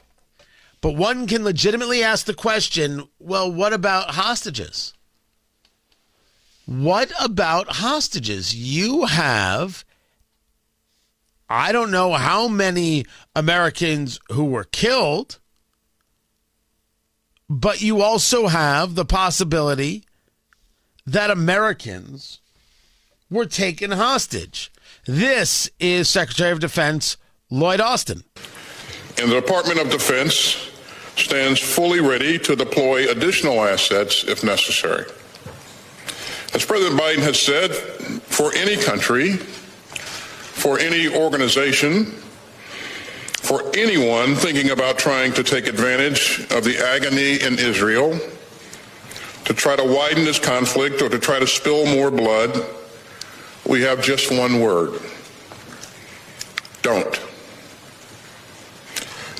But 0.81 0.97
one 0.97 1.27
can 1.27 1.45
legitimately 1.45 2.03
ask 2.03 2.27
the 2.27 2.35
question 2.35 3.09
well, 3.19 3.51
what 3.51 3.73
about 3.73 4.11
hostages? 4.11 4.95
What 6.67 7.13
about 7.21 7.77
hostages? 7.77 8.55
You 8.55 9.07
have, 9.07 9.85
I 11.49 11.71
don't 11.71 11.93
know 11.93 12.13
how 12.15 12.49
many 12.49 13.07
Americans 13.37 14.19
who 14.33 14.47
were 14.47 14.65
killed, 14.65 15.39
but 17.49 17.81
you 17.81 18.03
also 18.03 18.49
have 18.49 18.97
the 18.97 19.05
possibility 19.05 20.05
that 21.07 21.31
Americans 21.31 22.41
were 23.31 23.47
taken 23.47 23.93
hostage. 23.93 24.73
This 25.07 25.71
is 25.79 26.09
Secretary 26.09 26.51
of 26.51 26.59
Defense 26.59 27.17
Lloyd 27.49 27.81
Austin. 27.81 28.25
And 29.19 29.31
the 29.31 29.41
Department 29.41 29.81
of 29.81 29.91
Defense 29.91 30.71
stands 31.17 31.61
fully 31.61 32.01
ready 32.01 32.39
to 32.41 32.55
deploy 32.55 33.11
additional 33.11 33.63
assets 33.65 34.25
if 34.25 34.45
necessary. 34.45 35.07
As 36.55 36.65
President 36.65 37.01
Biden 37.01 37.23
has 37.23 37.39
said, 37.41 37.73
for 37.73 38.55
any 38.55 38.77
country, 38.77 39.33
for 39.33 40.79
any 40.79 41.09
organization, 41.09 42.07
for 43.41 43.63
anyone 43.77 44.35
thinking 44.35 44.71
about 44.71 44.99
trying 44.99 45.33
to 45.35 45.43
take 45.43 45.67
advantage 45.67 46.41
of 46.51 46.65
the 46.65 46.79
agony 46.79 47.41
in 47.41 47.59
Israel, 47.59 48.19
to 49.45 49.55
try 49.55 49.77
to 49.77 49.85
widen 49.85 50.25
this 50.25 50.39
conflict 50.39 51.01
or 51.03 51.09
to 51.09 51.19
try 51.19 51.39
to 51.39 51.47
spill 51.47 51.87
more 51.87 52.11
blood, 52.11 52.67
we 53.67 53.83
have 53.83 54.03
just 54.03 54.31
one 54.31 54.61
word. 54.61 55.01
Don't. 56.83 57.26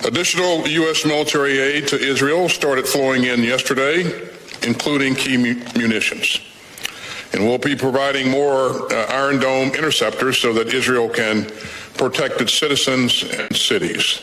Additional 0.07 0.69
U.S. 0.69 1.05
military 1.05 1.59
aid 1.59 1.89
to 1.89 1.99
Israel 1.99 2.49
started 2.49 2.87
flowing 2.87 3.25
in 3.25 3.43
yesterday, 3.43 4.05
including 4.63 5.17
key 5.17 5.37
munitions. 5.37 6.39
And 7.33 7.45
we'll 7.45 7.59
be 7.59 7.75
providing 7.75 8.31
more 8.31 8.93
uh, 8.93 9.07
Iron 9.11 9.41
Dome 9.41 9.75
interceptors 9.75 10.39
so 10.39 10.53
that 10.53 10.73
Israel 10.73 11.09
can 11.09 11.51
protect 11.99 12.41
its 12.41 12.53
citizens 12.53 13.25
and 13.25 13.57
cities. 13.57 14.21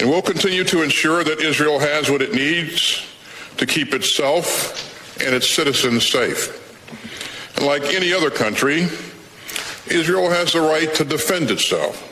And 0.00 0.10
we'll 0.10 0.20
continue 0.20 0.64
to 0.64 0.82
ensure 0.82 1.22
that 1.22 1.38
Israel 1.38 1.78
has 1.78 2.10
what 2.10 2.20
it 2.20 2.34
needs 2.34 3.06
to 3.58 3.66
keep 3.66 3.94
itself 3.94 5.22
and 5.24 5.32
its 5.32 5.48
citizens 5.48 6.04
safe. 6.04 6.58
And 7.56 7.66
like 7.66 7.84
any 7.94 8.12
other 8.12 8.30
country, 8.30 8.88
Israel 9.88 10.28
has 10.28 10.54
the 10.54 10.60
right 10.60 10.92
to 10.96 11.04
defend 11.04 11.52
itself. 11.52 12.08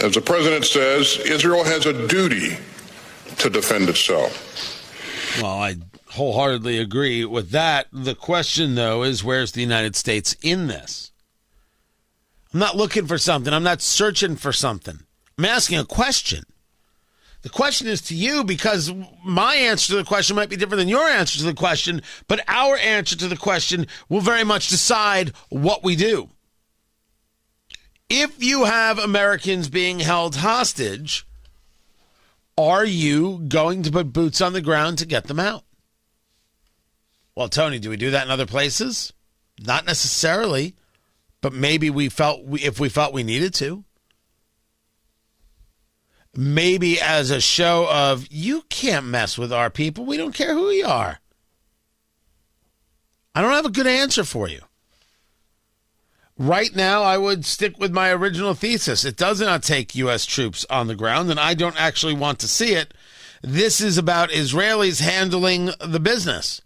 As 0.00 0.14
the 0.14 0.20
president 0.20 0.64
says, 0.64 1.18
Israel 1.18 1.64
has 1.64 1.86
a 1.86 2.06
duty 2.08 2.56
to 3.38 3.50
defend 3.50 3.88
itself. 3.88 5.40
Well, 5.40 5.52
I 5.52 5.76
wholeheartedly 6.10 6.78
agree 6.78 7.24
with 7.24 7.50
that. 7.50 7.88
The 7.92 8.14
question, 8.14 8.74
though, 8.74 9.02
is 9.02 9.24
where's 9.24 9.52
the 9.52 9.60
United 9.60 9.96
States 9.96 10.36
in 10.42 10.68
this? 10.68 11.12
I'm 12.52 12.60
not 12.60 12.76
looking 12.76 13.06
for 13.06 13.18
something. 13.18 13.52
I'm 13.52 13.64
not 13.64 13.82
searching 13.82 14.36
for 14.36 14.52
something. 14.52 15.00
I'm 15.36 15.44
asking 15.44 15.78
a 15.78 15.84
question. 15.84 16.44
The 17.42 17.48
question 17.50 17.88
is 17.88 18.00
to 18.02 18.14
you 18.14 18.44
because 18.44 18.92
my 19.24 19.56
answer 19.56 19.88
to 19.88 19.96
the 19.96 20.04
question 20.04 20.36
might 20.36 20.48
be 20.48 20.56
different 20.56 20.78
than 20.78 20.88
your 20.88 21.06
answer 21.06 21.38
to 21.38 21.44
the 21.44 21.52
question, 21.52 22.00
but 22.26 22.40
our 22.48 22.76
answer 22.78 23.16
to 23.16 23.28
the 23.28 23.36
question 23.36 23.86
will 24.08 24.20
very 24.20 24.44
much 24.44 24.68
decide 24.68 25.30
what 25.50 25.84
we 25.84 25.96
do. 25.96 26.30
If 28.16 28.40
you 28.40 28.62
have 28.62 29.00
Americans 29.00 29.68
being 29.68 29.98
held 29.98 30.36
hostage, 30.36 31.26
are 32.56 32.84
you 32.84 33.40
going 33.48 33.82
to 33.82 33.90
put 33.90 34.12
boots 34.12 34.40
on 34.40 34.52
the 34.52 34.60
ground 34.60 34.98
to 34.98 35.04
get 35.04 35.24
them 35.24 35.40
out? 35.40 35.64
Well, 37.34 37.48
Tony, 37.48 37.80
do 37.80 37.90
we 37.90 37.96
do 37.96 38.12
that 38.12 38.24
in 38.24 38.30
other 38.30 38.46
places? 38.46 39.12
Not 39.58 39.84
necessarily, 39.84 40.76
but 41.40 41.52
maybe 41.52 41.90
we 41.90 42.08
felt 42.08 42.44
we, 42.44 42.60
if 42.60 42.78
we 42.78 42.88
felt 42.88 43.12
we 43.12 43.24
needed 43.24 43.52
to. 43.54 43.82
Maybe 46.36 47.00
as 47.00 47.32
a 47.32 47.40
show 47.40 47.88
of 47.90 48.28
you 48.30 48.62
can't 48.68 49.06
mess 49.06 49.36
with 49.36 49.52
our 49.52 49.70
people. 49.70 50.06
We 50.06 50.18
don't 50.18 50.32
care 50.32 50.54
who 50.54 50.70
you 50.70 50.86
are. 50.86 51.18
I 53.34 53.42
don't 53.42 53.50
have 53.50 53.66
a 53.66 53.70
good 53.70 53.88
answer 53.88 54.22
for 54.22 54.48
you. 54.48 54.60
Right 56.36 56.74
now, 56.74 57.02
I 57.02 57.16
would 57.16 57.44
stick 57.44 57.78
with 57.78 57.92
my 57.92 58.10
original 58.10 58.54
thesis. 58.54 59.04
It 59.04 59.16
does 59.16 59.40
not 59.40 59.62
take 59.62 59.94
U.S. 59.94 60.26
troops 60.26 60.66
on 60.68 60.88
the 60.88 60.96
ground, 60.96 61.30
and 61.30 61.38
I 61.38 61.54
don't 61.54 61.80
actually 61.80 62.14
want 62.14 62.40
to 62.40 62.48
see 62.48 62.74
it. 62.74 62.92
This 63.40 63.80
is 63.80 63.98
about 63.98 64.30
Israelis 64.30 65.00
handling 65.00 65.70
the 65.78 66.00
business. 66.00 66.60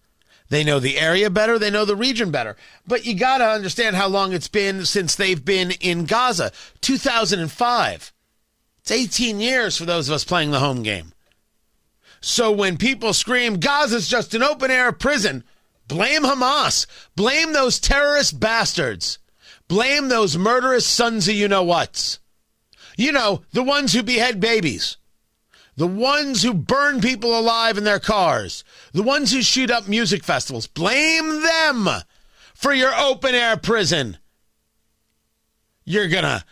They 0.49 0.65
know 0.65 0.81
the 0.81 0.99
area 0.99 1.29
better, 1.29 1.59
they 1.59 1.71
know 1.71 1.85
the 1.85 1.97
region 1.97 2.31
better. 2.31 2.57
But 2.87 3.05
you 3.05 3.15
got 3.15 3.39
to 3.39 3.45
understand 3.45 3.97
how 3.97 4.09
long 4.09 4.33
it's 4.33 4.49
been 4.49 4.87
since 4.87 5.15
they've 5.15 5.45
been 5.45 5.73
in 5.73 6.07
Gaza 6.07 6.51
2005. 6.81 8.13
It's 8.81 8.91
18 8.91 9.39
years 9.41 9.77
for 9.77 9.85
those 9.85 10.09
of 10.09 10.15
us 10.15 10.25
playing 10.25 10.51
the 10.51 10.61
home 10.61 10.83
game. 10.83 11.13
So 12.23 12.51
when 12.51 12.79
people 12.79 13.13
scream, 13.13 13.61
Gaza's 13.61 14.09
just 14.09 14.35
an 14.35 14.43
open 14.43 14.71
air 14.71 14.93
prison, 14.93 15.45
blame 15.87 16.23
Hamas. 16.23 16.87
Blame 17.15 17.53
those 17.53 17.79
terrorist 17.79 18.41
bastards. 18.41 19.19
Blame 19.69 20.09
those 20.09 20.39
murderous 20.39 20.87
sons 20.87 21.29
of 21.29 21.35
you 21.35 21.47
know 21.47 21.63
whats. 21.63 22.19
You 22.97 23.13
know, 23.13 23.43
the 23.53 23.63
ones 23.63 23.93
who 23.93 24.03
behead 24.03 24.41
babies. 24.41 24.97
The 25.77 25.87
ones 25.87 26.43
who 26.43 26.53
burn 26.55 27.01
people 27.01 27.39
alive 27.39 27.79
in 27.79 27.85
their 27.85 28.01
cars. 28.01 28.65
The 28.93 29.03
ones 29.05 29.31
who 29.31 29.43
shoot 29.43 29.71
up 29.71 29.87
music 29.87 30.25
festivals. 30.25 30.67
Blame 30.67 31.43
them 31.43 31.89
for 32.55 32.73
your 32.73 32.93
open 32.93 33.35
air 33.35 33.57
prison. 33.57 34.19
You're 35.85 36.09
going 36.09 36.25
to 36.25 36.45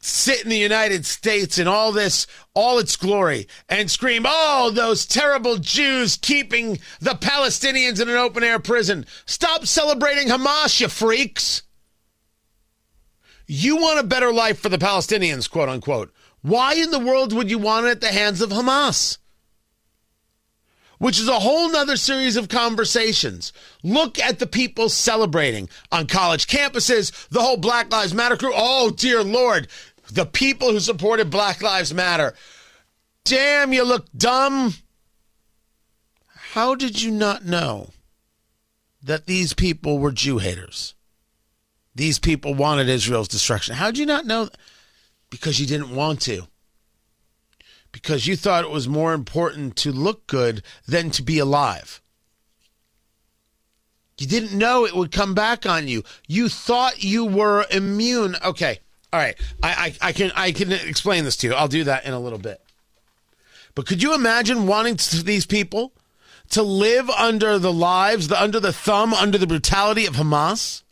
sit 0.00 0.42
in 0.42 0.50
the 0.50 0.58
United 0.58 1.06
States 1.06 1.58
in 1.58 1.68
all 1.68 1.92
this, 1.92 2.26
all 2.54 2.78
its 2.78 2.96
glory, 2.96 3.46
and 3.68 3.90
scream, 3.90 4.24
oh, 4.26 4.70
those 4.72 5.06
terrible 5.06 5.58
Jews 5.58 6.16
keeping 6.16 6.80
the 7.00 7.12
Palestinians 7.12 8.00
in 8.00 8.08
an 8.08 8.16
open 8.16 8.42
air 8.42 8.58
prison. 8.58 9.06
Stop 9.26 9.66
celebrating 9.66 10.28
Hamas, 10.28 10.80
you 10.80 10.88
freaks. 10.88 11.62
You 13.46 13.76
want 13.76 14.00
a 14.00 14.04
better 14.04 14.32
life 14.32 14.58
for 14.58 14.68
the 14.68 14.78
Palestinians, 14.78 15.50
quote 15.50 15.68
unquote. 15.68 16.12
Why 16.42 16.74
in 16.74 16.90
the 16.90 16.98
world 16.98 17.32
would 17.32 17.50
you 17.50 17.58
want 17.58 17.86
it 17.86 17.90
at 17.90 18.00
the 18.00 18.08
hands 18.08 18.40
of 18.40 18.50
Hamas? 18.50 19.18
Which 20.98 21.20
is 21.20 21.28
a 21.28 21.40
whole 21.40 21.70
nother 21.70 21.96
series 21.96 22.36
of 22.36 22.48
conversations. 22.48 23.52
Look 23.82 24.18
at 24.18 24.38
the 24.38 24.46
people 24.46 24.88
celebrating 24.88 25.68
on 25.92 26.06
college 26.06 26.46
campuses, 26.46 27.28
the 27.28 27.42
whole 27.42 27.58
Black 27.58 27.92
Lives 27.92 28.14
Matter 28.14 28.36
crew. 28.36 28.52
Oh, 28.54 28.90
dear 28.90 29.22
Lord, 29.22 29.68
the 30.10 30.24
people 30.24 30.70
who 30.70 30.80
supported 30.80 31.30
Black 31.30 31.62
Lives 31.62 31.92
Matter. 31.92 32.34
Damn, 33.24 33.72
you 33.72 33.84
look 33.84 34.06
dumb. 34.16 34.74
How 36.52 36.74
did 36.74 37.02
you 37.02 37.10
not 37.10 37.44
know 37.44 37.90
that 39.06 39.26
these 39.26 39.54
people 39.54 39.98
were 39.98 40.10
Jew 40.10 40.38
haters. 40.38 40.95
These 41.96 42.18
people 42.18 42.52
wanted 42.52 42.90
Israel's 42.90 43.26
destruction. 43.26 43.74
How 43.74 43.86
did 43.86 43.98
you 43.98 44.04
not 44.04 44.26
know? 44.26 44.50
Because 45.30 45.58
you 45.58 45.66
didn't 45.66 45.94
want 45.94 46.20
to. 46.22 46.46
Because 47.90 48.26
you 48.26 48.36
thought 48.36 48.64
it 48.64 48.70
was 48.70 48.86
more 48.86 49.14
important 49.14 49.76
to 49.76 49.92
look 49.92 50.26
good 50.26 50.62
than 50.86 51.10
to 51.12 51.22
be 51.22 51.38
alive. 51.38 52.02
You 54.18 54.26
didn't 54.26 54.52
know 54.52 54.84
it 54.84 54.94
would 54.94 55.10
come 55.10 55.34
back 55.34 55.64
on 55.64 55.88
you. 55.88 56.02
You 56.28 56.50
thought 56.50 57.02
you 57.02 57.24
were 57.24 57.64
immune. 57.70 58.36
Okay. 58.44 58.78
All 59.10 59.20
right. 59.20 59.36
I, 59.62 59.94
I, 60.02 60.08
I 60.08 60.12
can 60.12 60.32
I 60.36 60.52
can 60.52 60.72
explain 60.72 61.24
this 61.24 61.36
to 61.38 61.46
you. 61.46 61.54
I'll 61.54 61.66
do 61.66 61.84
that 61.84 62.04
in 62.04 62.12
a 62.12 62.20
little 62.20 62.38
bit. 62.38 62.60
But 63.74 63.86
could 63.86 64.02
you 64.02 64.14
imagine 64.14 64.66
wanting 64.66 64.96
to, 64.96 65.22
these 65.22 65.46
people 65.46 65.92
to 66.50 66.62
live 66.62 67.08
under 67.10 67.58
the 67.58 67.72
lives, 67.72 68.28
the, 68.28 68.40
under 68.40 68.60
the 68.60 68.72
thumb, 68.72 69.14
under 69.14 69.38
the 69.38 69.46
brutality 69.46 70.04
of 70.04 70.14
Hamas? 70.14 70.82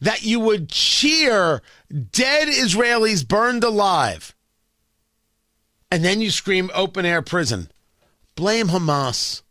That 0.00 0.22
you 0.22 0.40
would 0.40 0.68
cheer 0.68 1.62
dead 2.10 2.48
Israelis 2.48 3.26
burned 3.26 3.64
alive. 3.64 4.34
And 5.90 6.04
then 6.04 6.20
you 6.20 6.30
scream 6.30 6.70
open 6.74 7.06
air 7.06 7.22
prison. 7.22 7.70
Blame 8.34 8.68
Hamas. 8.68 9.42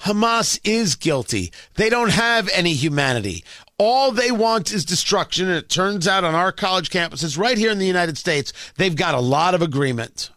Hamas 0.00 0.58
is 0.64 0.96
guilty. 0.96 1.52
They 1.74 1.88
don't 1.88 2.10
have 2.10 2.48
any 2.52 2.74
humanity. 2.74 3.44
All 3.78 4.10
they 4.10 4.30
want 4.30 4.72
is 4.72 4.84
destruction. 4.84 5.48
And 5.48 5.56
it 5.56 5.68
turns 5.68 6.08
out 6.08 6.24
on 6.24 6.34
our 6.34 6.52
college 6.52 6.90
campuses 6.90 7.38
right 7.38 7.56
here 7.56 7.70
in 7.70 7.78
the 7.78 7.86
United 7.86 8.18
States, 8.18 8.52
they've 8.76 8.96
got 8.96 9.14
a 9.14 9.20
lot 9.20 9.54
of 9.54 9.62
agreement. 9.62 10.30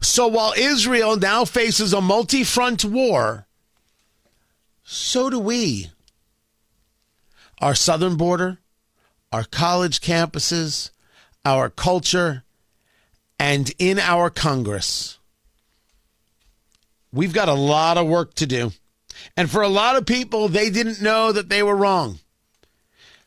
So 0.00 0.26
while 0.26 0.54
Israel 0.56 1.16
now 1.16 1.44
faces 1.44 1.92
a 1.92 2.00
multi 2.00 2.44
front 2.44 2.84
war, 2.84 3.46
so 4.82 5.30
do 5.30 5.38
we. 5.38 5.90
Our 7.60 7.74
southern 7.74 8.16
border, 8.16 8.58
our 9.32 9.44
college 9.44 10.00
campuses, 10.00 10.90
our 11.44 11.70
culture, 11.70 12.44
and 13.38 13.72
in 13.78 13.98
our 13.98 14.30
Congress. 14.30 15.18
We've 17.12 17.32
got 17.32 17.48
a 17.48 17.54
lot 17.54 17.98
of 17.98 18.06
work 18.06 18.34
to 18.34 18.46
do. 18.46 18.72
And 19.36 19.50
for 19.50 19.62
a 19.62 19.68
lot 19.68 19.96
of 19.96 20.06
people, 20.06 20.48
they 20.48 20.70
didn't 20.70 21.02
know 21.02 21.32
that 21.32 21.48
they 21.48 21.62
were 21.62 21.76
wrong. 21.76 22.20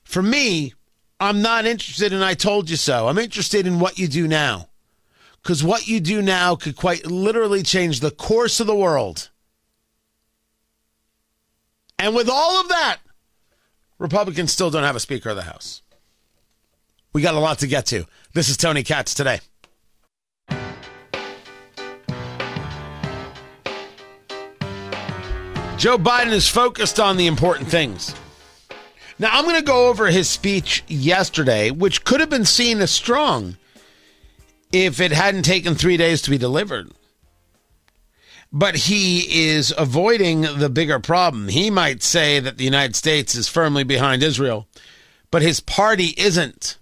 For 0.04 0.22
me, 0.22 0.74
I'm 1.20 1.42
not 1.42 1.66
interested 1.66 2.14
in 2.14 2.22
I 2.22 2.34
told 2.34 2.70
you 2.70 2.76
so. 2.76 3.08
I'm 3.08 3.18
interested 3.18 3.68
in 3.68 3.80
what 3.80 4.00
you 4.00 4.08
do 4.08 4.28
now. 4.28 4.70
Because 5.42 5.64
what 5.64 5.88
you 5.88 6.00
do 6.00 6.22
now 6.22 6.56
could 6.56 6.76
quite 6.76 7.06
literally 7.06 7.64
change 7.64 8.00
the 8.00 8.12
course 8.12 8.60
of 8.60 8.68
the 8.68 8.76
world. 8.76 9.30
And 12.00 12.16
with 12.16 12.30
all 12.30 12.62
of 12.62 12.70
that, 12.70 12.98
Republicans 14.04 14.52
still 14.52 14.70
don't 14.70 14.84
have 14.84 14.98
a 14.98 15.00
Speaker 15.00 15.30
of 15.30 15.38
the 15.38 15.44
House. 15.44 15.82
We 17.14 17.22
got 17.22 17.36
a 17.36 17.40
lot 17.40 17.60
to 17.60 17.68
get 17.68 17.86
to. 17.86 18.06
This 18.34 18.50
is 18.50 18.58
Tony 18.58 18.84
Katz 18.84 19.14
today. 19.14 19.40
Joe 25.78 25.98
Biden 25.98 26.34
is 26.34 26.50
focused 26.50 27.00
on 27.00 27.16
the 27.16 27.28
important 27.28 27.70
things. 27.70 28.14
Now, 29.20 29.30
I'm 29.32 29.46
going 29.46 29.56
to 29.56 29.64
go 29.64 29.88
over 29.88 30.08
his 30.08 30.30
speech 30.30 30.84
yesterday, 30.90 31.72
which 31.72 32.04
could 32.04 32.20
have 32.20 32.30
been 32.30 32.44
seen 32.44 32.82
as 32.82 32.92
strong 32.92 33.56
if 34.74 35.00
it 35.00 35.14
hadn't 35.14 35.44
taken 35.44 35.76
three 35.76 35.96
days 35.96 36.22
to 36.24 36.30
be 36.30 36.38
delivered. 36.38 36.92
But 38.56 38.76
he 38.76 39.50
is 39.50 39.74
avoiding 39.78 40.42
the 40.42 40.70
bigger 40.70 41.00
problem. 41.00 41.48
He 41.48 41.72
might 41.72 42.04
say 42.04 42.40
that 42.40 42.58
the 42.58 42.64
United 42.64 42.96
States 42.96 43.34
is 43.34 43.48
firmly 43.48 43.84
behind 43.84 44.22
Israel, 44.22 44.68
but 45.32 45.42
his 45.42 45.60
party 45.60 46.14
isn't. 46.16 46.78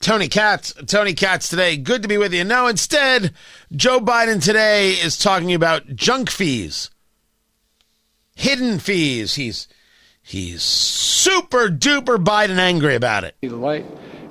Tony 0.00 0.28
Katz, 0.28 0.74
Tony 0.86 1.14
Katz 1.14 1.48
today. 1.48 1.76
Good 1.76 2.02
to 2.02 2.08
be 2.08 2.18
with 2.18 2.34
you. 2.34 2.44
No, 2.44 2.66
instead, 2.66 3.32
Joe 3.74 4.00
Biden 4.00 4.42
today 4.42 4.90
is 4.90 5.16
talking 5.16 5.54
about 5.54 5.94
junk 5.94 6.28
fees 6.28 6.90
hidden 8.36 8.78
fees. 8.78 9.34
He's 9.34 9.66
he's 10.22 10.62
super 10.62 11.68
duper 11.68 12.22
Biden 12.22 12.58
angry 12.58 12.94
about 12.94 13.24
it. 13.24 13.34
The 13.40 13.48
light, 13.48 13.84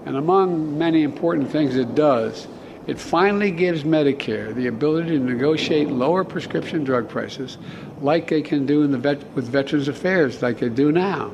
And 0.06 0.16
among 0.16 0.78
many 0.78 1.04
important 1.04 1.52
things 1.52 1.76
it 1.76 1.94
does, 1.96 2.48
it 2.88 3.00
finally 3.00 3.52
gives 3.52 3.84
Medicare 3.84 4.54
the 4.54 4.68
ability 4.68 5.10
to 5.10 5.20
negotiate 5.20 5.90
lower 5.90 6.24
prescription 6.24 6.84
drug 6.84 7.10
prices 7.10 7.58
like 8.02 8.28
they 8.28 8.42
can 8.42 8.66
do 8.66 8.84
in 8.84 8.92
the 8.92 8.98
vet, 8.98 9.24
with 9.34 9.48
Veterans 9.48 9.88
Affairs, 9.88 10.42
like 10.42 10.60
they 10.60 10.70
do 10.70 10.92
now. 10.92 11.32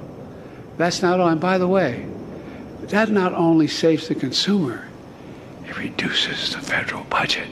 That's 0.78 1.02
not 1.02 1.20
all. 1.20 1.28
And 1.28 1.42
by 1.42 1.58
the 1.58 1.68
way, 1.68 2.08
that 2.84 3.10
not 3.10 3.34
only 3.34 3.68
saves 3.68 4.08
the 4.08 4.16
consumer, 4.16 4.88
it 5.66 5.78
reduces 5.78 6.54
the 6.54 6.62
federal 6.62 7.04
budget. 7.06 7.48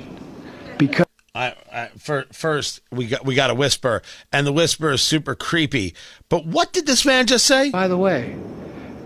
Because 0.78 1.06
I, 1.36 1.56
I, 1.72 1.88
for, 1.98 2.26
first 2.32 2.82
we 2.92 3.08
got 3.08 3.26
we 3.26 3.36
got 3.36 3.50
a 3.50 3.54
whisper, 3.54 4.02
and 4.32 4.48
the 4.48 4.54
whisper 4.54 4.92
is 4.92 5.02
super 5.02 5.36
creepy. 5.36 5.94
But 6.30 6.46
what 6.46 6.74
did 6.74 6.86
this 6.86 7.06
man 7.06 7.28
just 7.28 7.46
say? 7.46 7.70
By 7.70 7.88
the 7.88 7.98
way, 7.98 8.38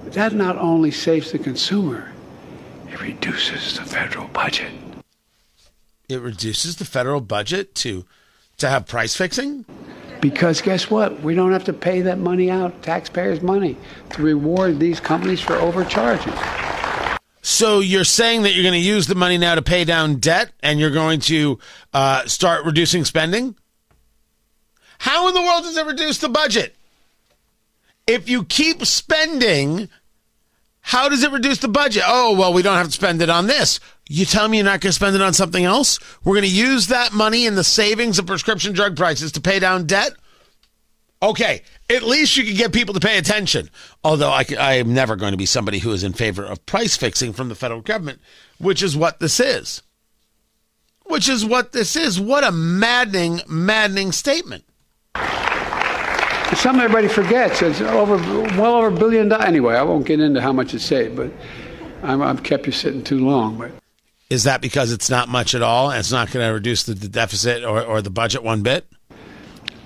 that 0.05 0.33
not 0.33 0.57
only 0.57 0.91
saves 0.91 1.31
the 1.31 1.39
consumer, 1.39 2.12
it 2.93 3.01
reduces 3.01 3.77
the 3.77 3.85
federal 3.85 4.27
budget. 4.27 4.71
It 6.07 6.21
reduces 6.21 6.75
the 6.75 6.85
federal 6.85 7.21
budget 7.21 7.73
to 7.75 8.05
to 8.57 8.69
have 8.69 8.85
price 8.85 9.15
fixing. 9.15 9.65
Because 10.21 10.61
guess 10.61 10.89
what? 10.89 11.21
We 11.21 11.33
don't 11.33 11.51
have 11.51 11.63
to 11.65 11.73
pay 11.73 12.01
that 12.01 12.19
money 12.19 12.51
out, 12.51 12.83
taxpayers' 12.83 13.41
money, 13.41 13.75
to 14.11 14.21
reward 14.21 14.79
these 14.79 14.99
companies 14.99 15.41
for 15.41 15.55
overcharging. 15.55 16.33
So 17.41 17.79
you're 17.79 18.05
saying 18.05 18.43
that 18.43 18.53
you're 18.53 18.63
going 18.63 18.73
to 18.73 18.79
use 18.79 19.07
the 19.07 19.15
money 19.15 19.37
now 19.37 19.55
to 19.55 19.61
pay 19.61 19.83
down 19.83 20.17
debt 20.17 20.51
and 20.61 20.79
you're 20.79 20.91
going 20.91 21.19
to 21.21 21.59
uh, 21.93 22.25
start 22.25 22.63
reducing 22.63 23.03
spending? 23.05 23.55
How 24.99 25.27
in 25.27 25.33
the 25.33 25.41
world 25.41 25.63
does 25.63 25.75
it 25.75 25.85
reduce 25.85 26.19
the 26.19 26.29
budget? 26.29 26.75
If 28.07 28.29
you 28.29 28.45
keep 28.45 28.85
spending, 28.85 29.89
how 30.85 31.07
does 31.07 31.23
it 31.23 31.31
reduce 31.31 31.59
the 31.59 31.69
budget? 31.69 32.03
Oh, 32.05 32.35
well, 32.37 32.53
we 32.53 32.61
don't 32.61 32.75
have 32.75 32.87
to 32.87 32.91
spend 32.91 33.21
it 33.21 33.29
on 33.29 33.47
this. 33.47 33.79
You 34.09 34.25
tell 34.25 34.49
me 34.49 34.57
you're 34.57 34.65
not 34.65 34.81
going 34.81 34.89
to 34.89 34.93
spend 34.93 35.15
it 35.15 35.21
on 35.21 35.33
something 35.33 35.63
else? 35.63 35.97
We're 36.23 36.35
going 36.35 36.43
to 36.43 36.55
use 36.55 36.87
that 36.87 37.13
money 37.13 37.45
in 37.45 37.55
the 37.55 37.63
savings 37.63 38.19
of 38.19 38.27
prescription 38.27 38.73
drug 38.73 38.97
prices 38.97 39.31
to 39.31 39.41
pay 39.41 39.59
down 39.59 39.87
debt? 39.87 40.11
Okay, 41.21 41.61
at 41.89 42.03
least 42.03 42.35
you 42.35 42.43
can 42.43 42.55
get 42.55 42.73
people 42.73 42.93
to 42.93 42.99
pay 42.99 43.17
attention. 43.17 43.69
Although 44.03 44.29
I, 44.29 44.45
I 44.59 44.73
am 44.73 44.93
never 44.93 45.15
going 45.15 45.31
to 45.31 45.37
be 45.37 45.45
somebody 45.45 45.79
who 45.79 45.93
is 45.93 46.03
in 46.03 46.11
favor 46.11 46.43
of 46.43 46.65
price 46.65 46.97
fixing 46.97 47.31
from 47.31 47.47
the 47.47 47.55
federal 47.55 47.79
government, 47.79 48.19
which 48.57 48.83
is 48.83 48.97
what 48.97 49.21
this 49.21 49.39
is. 49.39 49.83
Which 51.05 51.29
is 51.29 51.45
what 51.45 51.71
this 51.71 51.95
is. 51.95 52.19
What 52.19 52.43
a 52.43 52.51
maddening, 52.51 53.39
maddening 53.47 54.11
statement. 54.11 54.65
Some 56.55 56.79
everybody 56.79 57.07
forgets. 57.07 57.61
It's 57.61 57.81
over, 57.81 58.17
well 58.57 58.75
over 58.75 58.87
a 58.87 58.91
billion 58.91 59.29
dollars. 59.29 59.45
Anyway, 59.45 59.75
I 59.75 59.83
won't 59.83 60.05
get 60.05 60.19
into 60.19 60.39
how 60.41 60.53
much 60.53 60.73
it 60.73 60.79
saved, 60.79 61.15
but 61.15 61.31
i 62.03 62.15
have 62.15 62.43
kept 62.43 62.65
you 62.65 62.71
sitting 62.71 63.03
too 63.03 63.19
long. 63.19 63.57
But 63.57 63.71
is 64.29 64.43
that 64.43 64.61
because 64.61 64.91
it's 64.91 65.09
not 65.09 65.29
much 65.29 65.55
at 65.55 65.61
all, 65.61 65.89
and 65.89 65.99
it's 65.99 66.11
not 66.11 66.31
going 66.31 66.47
to 66.47 66.53
reduce 66.53 66.83
the, 66.83 66.93
the 66.93 67.07
deficit 67.07 67.63
or, 67.63 67.81
or 67.83 68.01
the 68.01 68.09
budget 68.09 68.43
one 68.43 68.63
bit? 68.63 68.85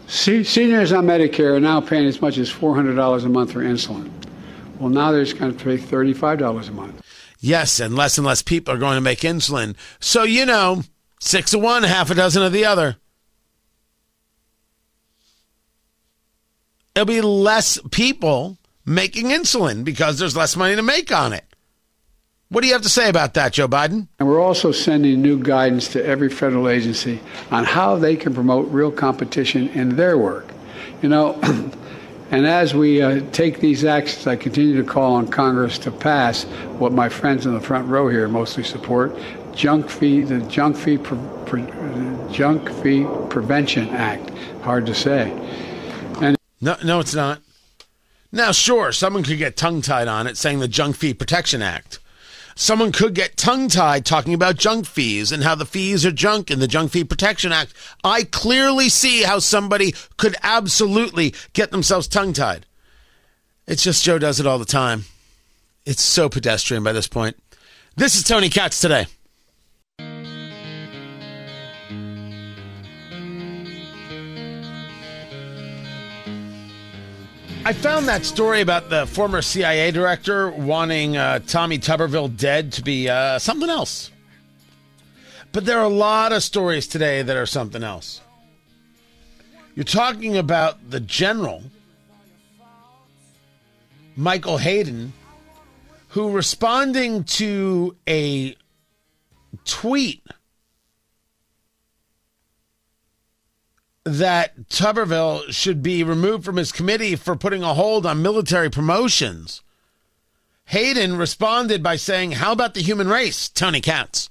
seniors 0.07 0.93
on 0.93 1.05
Medicare 1.05 1.55
are 1.55 1.59
now 1.59 1.81
paying 1.81 2.07
as 2.07 2.21
much 2.21 2.37
as 2.37 2.51
$400 2.51 3.25
a 3.25 3.29
month 3.29 3.51
for 3.51 3.59
insulin. 3.59 4.09
Well, 4.79 4.89
now 4.89 5.11
they're 5.11 5.25
just 5.25 5.37
going 5.37 5.55
to 5.55 5.63
pay 5.63 5.77
$35 5.77 6.69
a 6.69 6.71
month. 6.71 7.01
Yes, 7.39 7.79
and 7.79 7.95
less 7.95 8.17
and 8.17 8.25
less 8.25 8.41
people 8.41 8.73
are 8.73 8.77
going 8.77 8.95
to 8.95 9.01
make 9.01 9.19
insulin. 9.19 9.75
So, 9.99 10.23
you 10.23 10.45
know, 10.45 10.83
six 11.19 11.53
of 11.53 11.61
one, 11.61 11.83
half 11.83 12.09
a 12.09 12.15
dozen 12.15 12.41
of 12.41 12.53
the 12.53 12.65
other. 12.65 12.97
There'll 16.97 17.05
be 17.05 17.21
less 17.21 17.77
people 17.91 18.57
making 18.83 19.27
insulin 19.27 19.83
because 19.83 20.17
there's 20.17 20.35
less 20.35 20.55
money 20.55 20.75
to 20.75 20.81
make 20.81 21.11
on 21.11 21.31
it. 21.31 21.43
What 22.49 22.61
do 22.61 22.67
you 22.67 22.73
have 22.73 22.81
to 22.81 22.89
say 22.89 23.07
about 23.07 23.35
that, 23.35 23.53
Joe 23.53 23.67
Biden? 23.67 24.07
And 24.17 24.27
we're 24.27 24.41
also 24.41 24.71
sending 24.71 25.21
new 25.21 25.37
guidance 25.37 25.89
to 25.89 26.03
every 26.03 26.27
federal 26.27 26.67
agency 26.67 27.19
on 27.51 27.65
how 27.65 27.97
they 27.97 28.15
can 28.15 28.33
promote 28.33 28.67
real 28.71 28.91
competition 28.91 29.69
in 29.69 29.95
their 29.95 30.17
work. 30.17 30.47
You 31.03 31.09
know, 31.09 31.33
and 32.31 32.47
as 32.47 32.73
we 32.73 32.99
uh, 32.99 33.21
take 33.31 33.59
these 33.59 33.85
actions, 33.85 34.25
I 34.25 34.35
continue 34.35 34.75
to 34.77 34.83
call 34.83 35.13
on 35.13 35.27
Congress 35.27 35.77
to 35.77 35.91
pass 35.91 36.45
what 36.79 36.93
my 36.93 37.09
friends 37.09 37.45
in 37.45 37.53
the 37.53 37.61
front 37.61 37.87
row 37.87 38.09
here 38.09 38.27
mostly 38.27 38.63
support 38.63 39.15
junk 39.53 39.87
fee, 39.87 40.21
the 40.21 40.39
Junk 40.47 40.75
Fee, 40.75 40.97
Pre- 40.97 41.19
Pre- 41.45 42.33
Junk 42.33 42.71
Fee 42.81 43.05
Prevention 43.29 43.89
Act. 43.89 44.31
Hard 44.63 44.87
to 44.87 44.95
say. 44.95 45.31
No, 46.59 46.75
no, 46.83 46.99
it's 46.99 47.13
not. 47.15 47.41
Now, 48.31 48.51
sure, 48.51 48.91
someone 48.91 49.23
could 49.23 49.37
get 49.37 49.55
tongue 49.55 49.81
tied 49.81 50.07
on 50.07 50.27
it 50.27 50.37
saying 50.37 50.59
the 50.59 50.67
Junk 50.67 50.95
Fee 50.95 51.13
Protection 51.13 51.61
Act. 51.61 51.99
Someone 52.55 52.91
could 52.91 53.13
get 53.13 53.37
tongue 53.37 53.69
tied 53.69 54.03
talking 54.03 54.33
about 54.33 54.57
junk 54.57 54.87
fees 54.87 55.31
and 55.31 55.43
how 55.43 55.53
the 55.53 55.65
fees 55.65 56.03
are 56.05 56.11
junk 56.11 56.49
in 56.49 56.59
the 56.59 56.67
Junk 56.67 56.91
Fee 56.91 57.03
Protection 57.03 57.51
Act. 57.51 57.71
I 58.03 58.23
clearly 58.23 58.89
see 58.89 59.21
how 59.21 59.37
somebody 59.37 59.93
could 60.17 60.35
absolutely 60.41 61.35
get 61.53 61.69
themselves 61.69 62.07
tongue 62.07 62.33
tied. 62.33 62.65
It's 63.67 63.83
just 63.83 64.03
Joe 64.03 64.17
does 64.17 64.39
it 64.39 64.47
all 64.47 64.57
the 64.57 64.65
time. 64.65 65.05
It's 65.85 66.01
so 66.01 66.29
pedestrian 66.29 66.83
by 66.83 66.93
this 66.93 67.07
point. 67.07 67.37
This 67.95 68.15
is 68.15 68.23
Tony 68.23 68.49
Katz 68.49 68.81
today. 68.81 69.05
I 77.67 77.73
found 77.73 78.07
that 78.07 78.23
story 78.23 78.61
about 78.61 78.89
the 78.89 79.05
former 79.05 79.41
CIA 79.41 79.91
director 79.91 80.49
wanting 80.49 81.17
uh, 81.17 81.39
Tommy 81.39 81.77
Tuberville 81.77 82.37
dead 82.37 82.71
to 82.71 82.81
be 82.81 83.09
uh, 83.09 83.39
something 83.39 83.69
else. 83.69 84.09
But 85.51 85.65
there 85.65 85.77
are 85.77 85.83
a 85.83 85.89
lot 85.89 86.31
of 86.31 86.43
stories 86.43 86.87
today 86.87 87.23
that 87.23 87.35
are 87.35 87.45
something 87.45 87.83
else. 87.83 88.21
You're 89.75 89.83
talking 89.83 90.37
about 90.37 90.91
the 90.91 91.01
general, 91.01 91.63
Michael 94.15 94.59
Hayden, 94.59 95.11
who 96.07 96.31
responding 96.31 97.25
to 97.25 97.97
a 98.07 98.55
tweet 99.65 100.23
that 104.07 104.69
Tuberville 104.69 105.51
should 105.51 105.83
be 105.83 106.03
removed 106.03 106.45
from 106.45 106.55
his 106.55 106.71
committee 106.71 107.15
for 107.15 107.35
putting 107.35 107.61
a 107.61 107.73
hold 107.73 108.05
on 108.05 108.21
military 108.21 108.69
promotions. 108.69 109.61
Hayden 110.65 111.17
responded 111.17 111.83
by 111.83 111.97
saying, 111.97 112.33
How 112.33 112.51
about 112.51 112.73
the 112.73 112.81
human 112.81 113.09
race? 113.09 113.49
Tony 113.49 113.81
Katz. 113.81 114.29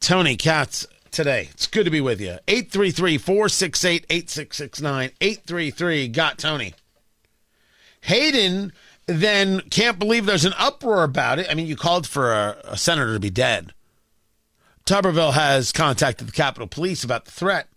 Tony 0.00 0.36
Katz 0.36 0.86
today. 1.10 1.48
It's 1.52 1.66
good 1.66 1.84
to 1.84 1.90
be 1.90 2.00
with 2.00 2.20
you. 2.20 2.38
833 2.46 3.18
468 3.18 4.06
8669. 4.08 5.10
833 5.20 6.08
got 6.08 6.38
Tony. 6.38 6.74
Hayden 8.02 8.72
then 9.06 9.60
can't 9.70 9.98
believe 9.98 10.26
there's 10.26 10.44
an 10.44 10.54
uproar 10.58 11.04
about 11.04 11.38
it. 11.38 11.46
I 11.50 11.54
mean, 11.54 11.66
you 11.66 11.76
called 11.76 12.06
for 12.06 12.32
a, 12.32 12.56
a 12.64 12.76
senator 12.76 13.14
to 13.14 13.20
be 13.20 13.30
dead. 13.30 13.72
Tuberville 14.84 15.32
has 15.34 15.72
contacted 15.72 16.28
the 16.28 16.32
Capitol 16.32 16.66
Police 16.66 17.04
about 17.04 17.24
the 17.24 17.30
threat. 17.30 17.68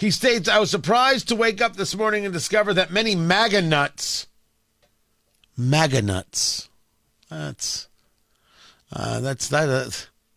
He 0.00 0.10
states, 0.10 0.48
I 0.48 0.58
was 0.58 0.70
surprised 0.70 1.28
to 1.28 1.36
wake 1.36 1.60
up 1.60 1.76
this 1.76 1.94
morning 1.94 2.24
and 2.24 2.32
discover 2.32 2.72
that 2.72 2.90
many 2.90 3.14
MAGA 3.14 3.60
nuts, 3.60 4.28
MAGA 5.58 6.00
nuts, 6.00 6.70
that's, 7.28 7.86
uh, 8.90 9.20
that's, 9.20 9.48
that, 9.48 9.68
uh, 9.68 9.90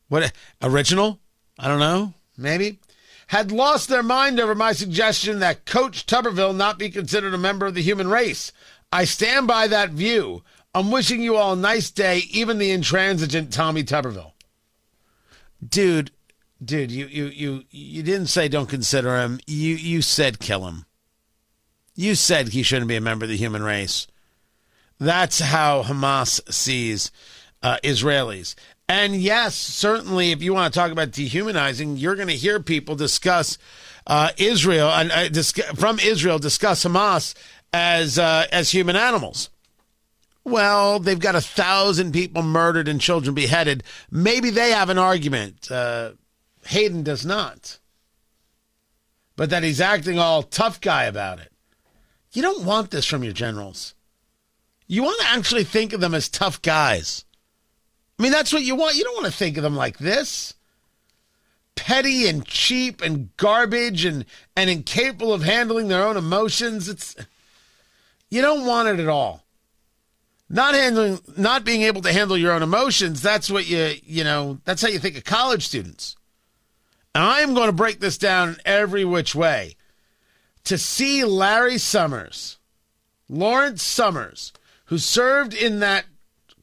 what, 0.09 0.33
original? 0.61 1.19
I 1.57 1.69
don't 1.69 1.79
know, 1.79 2.13
maybe, 2.37 2.79
had 3.27 3.53
lost 3.53 3.87
their 3.87 4.03
mind 4.03 4.37
over 4.37 4.53
my 4.53 4.73
suggestion 4.73 5.39
that 5.39 5.65
Coach 5.65 6.05
Tuberville 6.07 6.53
not 6.53 6.77
be 6.77 6.89
considered 6.89 7.33
a 7.33 7.37
member 7.37 7.65
of 7.65 7.73
the 7.73 7.81
human 7.81 8.09
race. 8.09 8.51
I 8.91 9.05
stand 9.05 9.47
by 9.47 9.67
that 9.67 9.91
view. 9.91 10.43
I'm 10.75 10.91
wishing 10.91 11.21
you 11.21 11.37
all 11.37 11.53
a 11.53 11.55
nice 11.55 11.89
day, 11.89 12.23
even 12.31 12.57
the 12.57 12.71
intransigent 12.71 13.53
Tommy 13.53 13.85
Tuberville. 13.85 14.33
Dude, 15.65 16.11
dude, 16.63 16.91
you 16.91 17.07
you 17.07 17.25
you 17.27 17.63
you 17.69 18.03
didn't 18.03 18.27
say 18.27 18.47
don't 18.47 18.69
consider 18.69 19.17
him. 19.17 19.39
You 19.47 19.75
you 19.75 20.01
said 20.01 20.39
kill 20.39 20.67
him. 20.67 20.85
You 21.95 22.15
said 22.15 22.49
he 22.49 22.63
shouldn't 22.63 22.87
be 22.87 22.95
a 22.95 23.01
member 23.01 23.25
of 23.25 23.29
the 23.29 23.37
human 23.37 23.63
race. 23.63 24.07
That's 24.99 25.39
how 25.39 25.83
Hamas 25.83 26.41
sees 26.51 27.11
uh, 27.61 27.77
Israelis. 27.83 28.55
And 28.87 29.15
yes, 29.15 29.55
certainly, 29.55 30.31
if 30.31 30.41
you 30.41 30.53
want 30.53 30.73
to 30.73 30.79
talk 30.79 30.91
about 30.91 31.11
dehumanizing, 31.11 31.97
you're 31.97 32.15
going 32.15 32.27
to 32.27 32.35
hear 32.35 32.59
people 32.59 32.95
discuss 32.95 33.57
uh, 34.05 34.31
Israel 34.37 34.89
and 34.89 35.11
uh, 35.11 35.29
dis- 35.29 35.51
from 35.75 35.99
Israel 35.99 36.39
discuss 36.39 36.83
Hamas 36.83 37.33
as 37.71 38.19
uh, 38.19 38.45
as 38.51 38.71
human 38.71 38.95
animals. 38.95 39.49
Well, 40.45 40.99
they've 40.99 41.19
got 41.19 41.35
a 41.35 41.41
thousand 41.41 42.11
people 42.11 42.43
murdered 42.43 42.89
and 42.89 42.99
children 42.99 43.33
beheaded. 43.33 43.83
Maybe 44.11 44.49
they 44.49 44.71
have 44.71 44.89
an 44.89 44.97
argument. 44.97 45.71
Uh, 45.71 46.11
Hayden 46.65 47.03
does 47.03 47.25
not. 47.25 47.79
But 49.35 49.49
that 49.49 49.63
he's 49.63 49.81
acting 49.81 50.19
all 50.19 50.43
tough 50.43 50.79
guy 50.79 51.05
about 51.05 51.39
it. 51.39 51.51
You 52.33 52.41
don't 52.41 52.65
want 52.65 52.91
this 52.91 53.05
from 53.05 53.23
your 53.23 53.33
generals. 53.33 53.93
You 54.87 55.03
want 55.03 55.19
to 55.21 55.27
actually 55.27 55.63
think 55.63 55.93
of 55.93 56.01
them 56.01 56.13
as 56.13 56.29
tough 56.29 56.61
guys. 56.61 57.25
I 58.17 58.23
mean, 58.23 58.31
that's 58.31 58.53
what 58.53 58.63
you 58.63 58.75
want. 58.75 58.95
You 58.95 59.03
don't 59.03 59.15
want 59.15 59.25
to 59.25 59.37
think 59.37 59.57
of 59.57 59.63
them 59.63 59.75
like 59.75 59.97
this. 59.97 60.53
Petty 61.75 62.27
and 62.27 62.45
cheap 62.45 63.01
and 63.01 63.35
garbage 63.37 64.05
and, 64.05 64.25
and 64.55 64.69
incapable 64.69 65.33
of 65.33 65.43
handling 65.43 65.87
their 65.87 66.05
own 66.05 66.17
emotions. 66.17 66.87
It's 66.87 67.15
you 68.29 68.41
don't 68.41 68.65
want 68.65 68.87
it 68.87 68.99
at 68.99 69.07
all. 69.07 69.43
Not 70.49 70.75
handling 70.75 71.19
not 71.35 71.63
being 71.63 71.81
able 71.81 72.01
to 72.01 72.13
handle 72.13 72.37
your 72.37 72.51
own 72.51 72.61
emotions, 72.61 73.21
that's 73.21 73.49
what 73.49 73.67
you 73.67 73.95
you 74.03 74.23
know, 74.23 74.59
that's 74.65 74.83
how 74.83 74.89
you 74.89 74.99
think 74.99 75.17
of 75.17 75.23
college 75.23 75.65
students. 75.65 76.15
I 77.15 77.41
am 77.41 77.53
going 77.53 77.67
to 77.67 77.73
break 77.73 77.99
this 77.99 78.17
down 78.17 78.57
every 78.65 79.05
which 79.05 79.35
way. 79.35 79.75
To 80.65 80.77
see 80.77 81.23
Larry 81.23 81.77
Summers, 81.77 82.57
Lawrence 83.29 83.83
Summers, 83.83 84.53
who 84.85 84.97
served 84.97 85.53
in 85.53 85.79
that 85.79 86.05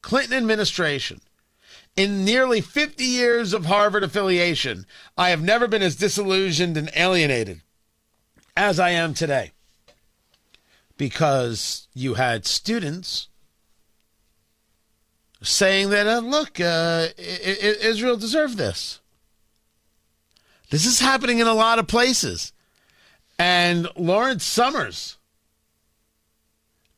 Clinton 0.01 0.35
administration, 0.35 1.21
in 1.95 2.25
nearly 2.25 2.61
50 2.61 3.03
years 3.03 3.53
of 3.53 3.65
Harvard 3.65 4.03
affiliation, 4.03 4.85
I 5.17 5.29
have 5.29 5.41
never 5.41 5.67
been 5.67 5.81
as 5.81 5.95
disillusioned 5.95 6.77
and 6.77 6.89
alienated 6.95 7.61
as 8.55 8.79
I 8.79 8.91
am 8.91 9.13
today. 9.13 9.51
Because 10.97 11.87
you 11.93 12.13
had 12.15 12.45
students 12.45 13.27
saying 15.41 15.89
that, 15.89 16.07
uh, 16.07 16.19
look, 16.19 16.59
uh, 16.59 17.07
Israel 17.17 18.17
deserved 18.17 18.57
this. 18.57 19.00
This 20.71 20.85
is 20.85 20.99
happening 20.99 21.39
in 21.39 21.47
a 21.47 21.53
lot 21.53 21.79
of 21.79 21.87
places. 21.87 22.53
And 23.37 23.87
Lawrence 23.95 24.45
Summers, 24.45 25.17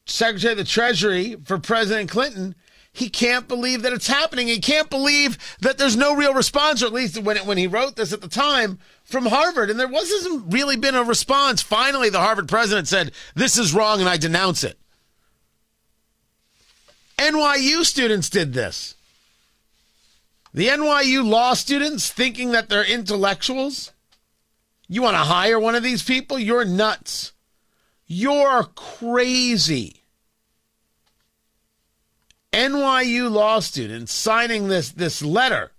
Secretary 0.06 0.52
of 0.52 0.60
the 0.60 0.64
Treasury 0.64 1.36
for 1.44 1.58
President 1.58 2.10
Clinton, 2.10 2.56
he 2.92 3.10
can't 3.10 3.48
believe 3.48 3.82
that 3.82 3.92
it's 3.92 4.08
happening. 4.08 4.48
He 4.48 4.60
can't 4.60 4.90
believe 4.90 5.40
that 5.62 5.80
there's 5.80 5.98
no 5.98 6.16
real 6.16 6.36
response, 6.36 6.84
or 6.84 6.86
at 6.86 6.94
least 6.94 7.18
when, 7.18 7.38
it, 7.38 7.46
when 7.48 7.58
he 7.58 7.66
wrote 7.66 7.96
this 7.96 8.14
at 8.14 8.22
the 8.22 8.28
time, 8.28 8.78
from 9.04 9.26
Harvard. 9.26 9.72
And 9.72 9.80
there 9.80 9.88
wasn't 9.88 10.54
really 10.54 10.78
been 10.78 10.94
a 10.94 11.04
response. 11.04 11.64
Finally, 11.64 12.10
the 12.10 12.20
Harvard 12.20 12.48
president 12.48 12.88
said, 12.88 13.12
This 13.34 13.58
is 13.58 13.74
wrong, 13.74 14.00
and 14.00 14.08
I 14.08 14.18
denounce 14.18 14.64
it. 14.64 14.78
NYU 17.18 17.84
students 17.84 18.30
did 18.30 18.54
this. 18.54 18.96
The 20.54 20.68
NYU 20.68 21.28
law 21.28 21.54
students 21.56 22.10
thinking 22.12 22.52
that 22.52 22.70
they're 22.70 22.86
intellectuals? 22.86 23.92
You 24.88 25.02
want 25.02 25.16
to 25.16 25.20
hire 25.20 25.60
one 25.60 25.76
of 25.76 25.84
these 25.84 26.04
people? 26.04 26.38
You're 26.38 26.66
nuts. 26.66 27.32
You're 28.06 28.64
crazy. 28.76 30.04
NYU 32.52 33.32
law 33.32 33.60
students 33.60 34.14
signing 34.14 34.68
this, 34.68 34.92
this 34.92 35.24
letter 35.24 35.72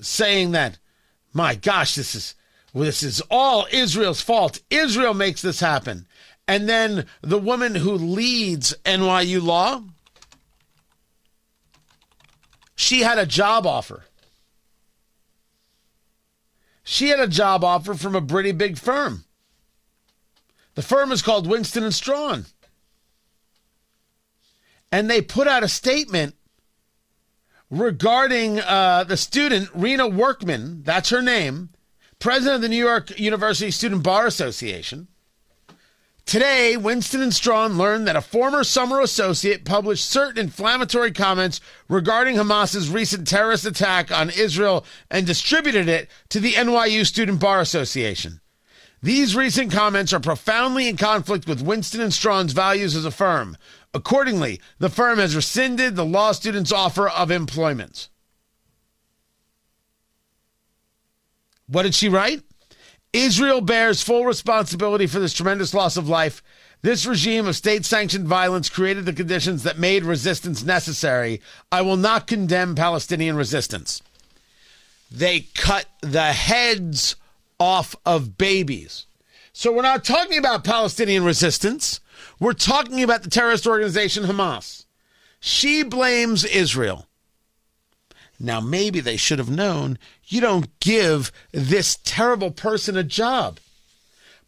saying 0.00 0.52
that, 0.52 0.78
my 1.34 1.54
gosh, 1.54 1.94
this 1.94 2.14
is 2.14 2.34
well, 2.72 2.84
this 2.84 3.02
is 3.02 3.20
all 3.30 3.66
Israel's 3.70 4.22
fault. 4.22 4.60
Israel 4.70 5.12
makes 5.12 5.42
this 5.42 5.60
happen. 5.60 6.06
And 6.48 6.68
then 6.68 7.06
the 7.20 7.38
woman 7.38 7.74
who 7.74 7.92
leads 7.92 8.74
NYU 8.84 9.42
law, 9.42 9.82
she 12.82 13.00
had 13.00 13.18
a 13.18 13.26
job 13.26 13.66
offer. 13.66 14.04
She 16.82 17.08
had 17.08 17.20
a 17.20 17.28
job 17.28 17.62
offer 17.62 17.94
from 17.94 18.16
a 18.16 18.22
pretty 18.22 18.52
big 18.52 18.76
firm. 18.76 19.24
The 20.74 20.82
firm 20.82 21.12
is 21.12 21.22
called 21.22 21.46
Winston 21.46 21.84
and 21.84 21.94
Strawn. 21.94 22.46
And 24.90 25.08
they 25.08 25.22
put 25.22 25.46
out 25.46 25.62
a 25.62 25.68
statement 25.68 26.34
regarding 27.70 28.60
uh, 28.60 29.04
the 29.04 29.16
student, 29.16 29.68
Ryna 29.68 30.12
Workman, 30.12 30.82
that's 30.82 31.10
her 31.10 31.22
name, 31.22 31.70
president 32.18 32.56
of 32.56 32.62
the 32.62 32.68
New 32.68 32.84
York 32.84 33.18
University 33.18 33.70
Student 33.70 34.02
Bar 34.02 34.26
Association. 34.26 35.06
Today, 36.24 36.76
Winston 36.76 37.20
and 37.20 37.34
Strawn 37.34 37.76
learned 37.76 38.06
that 38.06 38.16
a 38.16 38.20
former 38.20 38.64
summer 38.64 39.00
associate 39.00 39.64
published 39.64 40.08
certain 40.08 40.38
inflammatory 40.38 41.12
comments 41.12 41.60
regarding 41.88 42.36
Hamas's 42.36 42.88
recent 42.88 43.26
terrorist 43.26 43.66
attack 43.66 44.10
on 44.10 44.30
Israel 44.30 44.86
and 45.10 45.26
distributed 45.26 45.88
it 45.88 46.08
to 46.30 46.40
the 46.40 46.52
NYU 46.52 47.04
Student 47.04 47.40
Bar 47.40 47.60
Association. 47.60 48.40
These 49.02 49.34
recent 49.34 49.72
comments 49.72 50.12
are 50.12 50.20
profoundly 50.20 50.88
in 50.88 50.96
conflict 50.96 51.48
with 51.48 51.60
Winston 51.60 52.00
and 52.00 52.14
Strawn's 52.14 52.52
values 52.52 52.94
as 52.94 53.04
a 53.04 53.10
firm. 53.10 53.56
Accordingly, 53.92 54.60
the 54.78 54.88
firm 54.88 55.18
has 55.18 55.34
rescinded 55.34 55.96
the 55.96 56.04
law 56.04 56.30
student's 56.30 56.72
offer 56.72 57.08
of 57.08 57.32
employment. 57.32 58.08
What 61.66 61.82
did 61.82 61.94
she 61.94 62.08
write? 62.08 62.42
Israel 63.12 63.60
bears 63.60 64.02
full 64.02 64.24
responsibility 64.24 65.06
for 65.06 65.18
this 65.18 65.34
tremendous 65.34 65.74
loss 65.74 65.96
of 65.96 66.08
life. 66.08 66.42
This 66.80 67.06
regime 67.06 67.46
of 67.46 67.54
state 67.54 67.84
sanctioned 67.84 68.26
violence 68.26 68.68
created 68.68 69.04
the 69.04 69.12
conditions 69.12 69.62
that 69.62 69.78
made 69.78 70.02
resistance 70.04 70.64
necessary. 70.64 71.40
I 71.70 71.82
will 71.82 71.96
not 71.96 72.26
condemn 72.26 72.74
Palestinian 72.74 73.36
resistance. 73.36 74.02
They 75.10 75.40
cut 75.54 75.86
the 76.00 76.32
heads 76.32 77.16
off 77.60 77.94
of 78.06 78.38
babies. 78.38 79.06
So 79.52 79.70
we're 79.72 79.82
not 79.82 80.04
talking 80.04 80.38
about 80.38 80.64
Palestinian 80.64 81.24
resistance. 81.24 82.00
We're 82.40 82.54
talking 82.54 83.02
about 83.02 83.22
the 83.22 83.30
terrorist 83.30 83.66
organization 83.66 84.24
Hamas. 84.24 84.86
She 85.38 85.82
blames 85.82 86.44
Israel. 86.44 87.06
Now, 88.40 88.60
maybe 88.60 88.98
they 88.98 89.16
should 89.16 89.38
have 89.38 89.50
known 89.50 89.98
you 90.32 90.40
don't 90.40 90.78
give 90.80 91.30
this 91.52 91.98
terrible 92.04 92.50
person 92.50 92.96
a 92.96 93.02
job. 93.02 93.58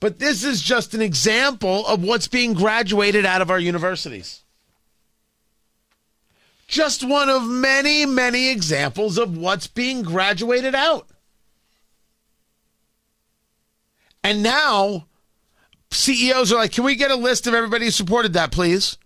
But 0.01 0.19
this 0.19 0.45
is 0.45 0.61
just 0.61 0.95
an 0.95 1.03
example 1.03 1.87
of 1.87 2.03
what's 2.03 2.29
being 2.29 2.55
graduated 2.55 3.25
out 3.25 3.43
of 3.43 3.51
our 3.51 3.59
universities. 3.59 4.43
Just 6.67 7.05
one 7.05 7.29
of 7.29 7.47
many, 7.47 8.05
many 8.07 8.51
examples 8.51 9.19
of 9.19 9.37
what's 9.37 9.67
being 9.67 10.03
graduated 10.03 10.75
out. 10.75 11.09
And 14.23 14.43
now 14.43 15.07
CEOs 15.91 16.53
are 16.53 16.57
like, 16.57 16.73
can 16.73 16.85
we 16.85 16.97
get 16.97 17.11
a 17.11 17.17
list 17.17 17.47
of 17.47 17.55
everybody 17.55 17.85
who 17.85 17.91
supported 17.91 18.33
that, 18.33 18.51
please? 18.51 18.97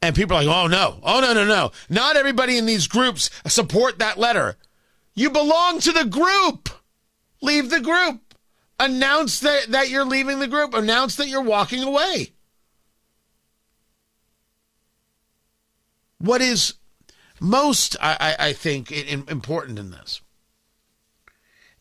And 0.00 0.14
people 0.14 0.36
are 0.36 0.44
like, 0.44 0.56
oh 0.56 0.66
no, 0.68 0.98
oh 1.02 1.20
no, 1.20 1.32
no, 1.32 1.44
no. 1.44 1.72
Not 1.88 2.16
everybody 2.16 2.56
in 2.56 2.66
these 2.66 2.86
groups 2.86 3.30
support 3.46 3.98
that 3.98 4.18
letter. 4.18 4.56
You 5.14 5.30
belong 5.30 5.80
to 5.80 5.92
the 5.92 6.04
group. 6.04 6.68
Leave 7.40 7.70
the 7.70 7.80
group. 7.80 8.34
Announce 8.80 9.40
that, 9.40 9.66
that 9.68 9.88
you're 9.88 10.04
leaving 10.04 10.40
the 10.40 10.48
group. 10.48 10.74
Announce 10.74 11.16
that 11.16 11.28
you're 11.28 11.42
walking 11.42 11.82
away. 11.82 12.32
What 16.18 16.40
is 16.40 16.74
most, 17.40 17.96
I, 18.00 18.36
I 18.38 18.52
think, 18.52 18.90
important 18.90 19.78
in 19.78 19.90
this 19.90 20.20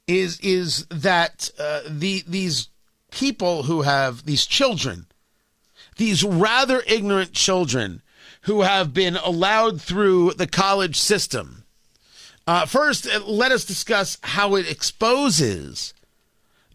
is 0.07 0.39
is 0.41 0.85
that 0.87 1.49
uh, 1.57 1.81
the 1.87 2.23
these 2.27 2.69
people 3.11 3.63
who 3.63 3.83
have 3.83 4.25
these 4.25 4.45
children, 4.45 5.07
these 5.97 6.23
rather 6.23 6.83
ignorant 6.87 7.31
children 7.31 8.01
who 8.41 8.61
have 8.61 8.93
been 8.93 9.15
allowed 9.15 9.81
through 9.81 10.33
the 10.33 10.47
college 10.47 10.99
system. 10.99 11.62
Uh, 12.45 12.65
first, 12.65 13.07
uh, 13.07 13.23
let 13.25 13.51
us 13.51 13.63
discuss 13.63 14.17
how 14.23 14.55
it 14.55 14.69
exposes 14.69 15.93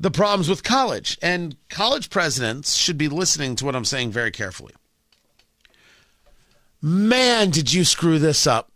the 0.00 0.10
problems 0.10 0.48
with 0.48 0.62
college. 0.62 1.18
And 1.20 1.56
college 1.68 2.10
presidents 2.10 2.74
should 2.74 2.98
be 2.98 3.08
listening 3.08 3.56
to 3.56 3.64
what 3.64 3.76
I'm 3.76 3.84
saying 3.84 4.10
very 4.10 4.30
carefully. 4.30 4.72
Man, 6.80 7.50
did 7.50 7.72
you 7.72 7.84
screw 7.84 8.18
this 8.18 8.46
up. 8.46 8.70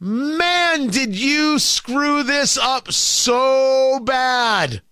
Man, 0.00 0.88
did 0.88 1.14
you 1.14 1.60
screw 1.60 2.24
this 2.24 2.58
up 2.58 2.90
so 2.90 4.00
bad. 4.02 4.82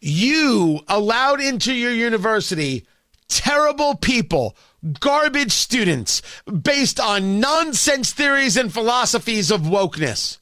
You 0.00 0.80
allowed 0.86 1.40
into 1.40 1.74
your 1.74 1.90
university 1.90 2.86
terrible 3.26 3.96
people, 3.96 4.56
garbage 5.00 5.52
students 5.52 6.22
based 6.44 6.98
on 6.98 7.40
nonsense 7.40 8.12
theories 8.12 8.56
and 8.56 8.72
philosophies 8.72 9.50
of 9.50 9.62
wokeness. 9.62 10.38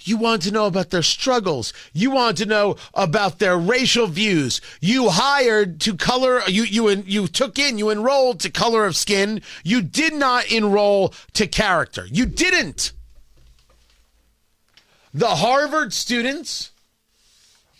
You 0.00 0.16
want 0.16 0.42
to 0.42 0.52
know 0.52 0.66
about 0.66 0.90
their 0.90 1.02
struggles. 1.02 1.72
You 1.92 2.12
want 2.12 2.36
to 2.38 2.46
know 2.46 2.76
about 2.94 3.38
their 3.38 3.58
racial 3.58 4.06
views. 4.06 4.60
You 4.80 5.08
hired 5.10 5.80
to 5.80 5.96
color, 5.96 6.42
you, 6.46 6.62
you, 6.62 6.88
you 7.06 7.26
took 7.26 7.58
in, 7.58 7.78
you 7.78 7.90
enrolled 7.90 8.40
to 8.40 8.50
color 8.50 8.84
of 8.84 8.96
skin. 8.96 9.42
You 9.64 9.82
did 9.82 10.14
not 10.14 10.50
enroll 10.50 11.12
to 11.34 11.46
character. 11.46 12.06
You 12.06 12.26
didn't. 12.26 12.92
The 15.12 15.36
Harvard 15.36 15.92
students 15.92 16.70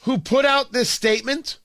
who 0.02 0.18
put 0.18 0.44
out 0.44 0.72
this 0.72 0.88
statement 0.88 1.58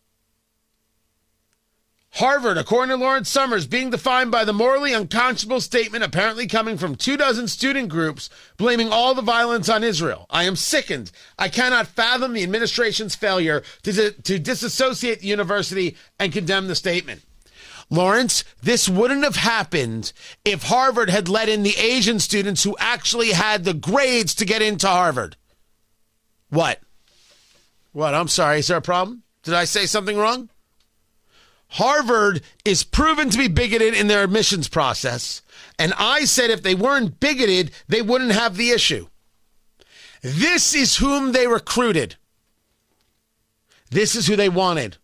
Harvard, 2.16 2.58
according 2.58 2.90
to 2.90 3.02
Lawrence 3.02 3.30
Summers, 3.30 3.68
being 3.68 3.90
defined 3.90 4.32
by 4.32 4.44
the 4.44 4.52
morally 4.52 4.94
unconscionable 4.94 5.62
statement 5.62 6.04
apparently 6.04 6.46
coming 6.46 6.78
from 6.78 6.96
two 6.96 7.16
dozen 7.16 7.48
student 7.48 7.88
groups 7.88 8.30
blaming 8.58 8.92
all 8.92 9.16
the 9.16 9.22
violence 9.22 9.70
on 9.70 9.84
Israel. 9.84 10.26
I 10.30 10.44
am 10.44 10.58
sickened. 10.58 11.12
I 11.40 11.48
cannot 11.48 11.88
fathom 11.88 12.34
the 12.34 12.44
administration's 12.44 13.16
failure 13.16 13.64
to, 13.84 14.12
to 14.12 14.40
disassociate 14.40 15.22
the 15.22 15.28
university 15.28 15.96
and 16.20 16.34
condemn 16.34 16.68
the 16.68 16.76
statement. 16.76 17.22
Lawrence, 17.90 18.44
this 18.62 18.90
wouldn't 18.90 19.24
have 19.24 19.38
happened 19.38 20.12
if 20.44 20.64
Harvard 20.64 21.10
had 21.10 21.30
let 21.30 21.50
in 21.50 21.64
the 21.64 21.78
Asian 21.78 22.20
students 22.20 22.64
who 22.64 22.76
actually 22.80 23.32
had 23.32 23.64
the 23.64 23.74
grades 23.74 24.36
to 24.36 24.46
get 24.46 24.62
into 24.62 24.88
Harvard. 24.88 25.38
What? 26.50 26.82
What? 27.94 28.14
I'm 28.14 28.28
sorry. 28.28 28.60
Is 28.60 28.68
there 28.68 28.78
a 28.78 28.82
problem? 28.82 29.24
Did 29.44 29.54
I 29.54 29.64
say 29.64 29.86
something 29.86 30.18
wrong? 30.18 30.50
Harvard 31.72 32.42
is 32.66 32.84
proven 32.84 33.30
to 33.30 33.38
be 33.38 33.48
bigoted 33.48 33.94
in 33.94 34.08
their 34.08 34.24
admissions 34.24 34.68
process. 34.68 35.42
And 35.80 35.94
I 35.98 36.26
said 36.26 36.50
if 36.50 36.64
they 36.64 36.76
weren't 36.76 37.20
bigoted, 37.20 37.72
they 37.88 38.02
wouldn't 38.02 38.34
have 38.34 38.58
the 38.58 38.72
issue. 38.72 39.08
This 40.22 40.76
is 40.76 40.98
whom 40.98 41.32
they 41.32 41.48
recruited. 41.48 42.18
This 43.90 44.16
is 44.16 44.28
who 44.28 44.36
they 44.36 44.50
wanted. 44.50 44.98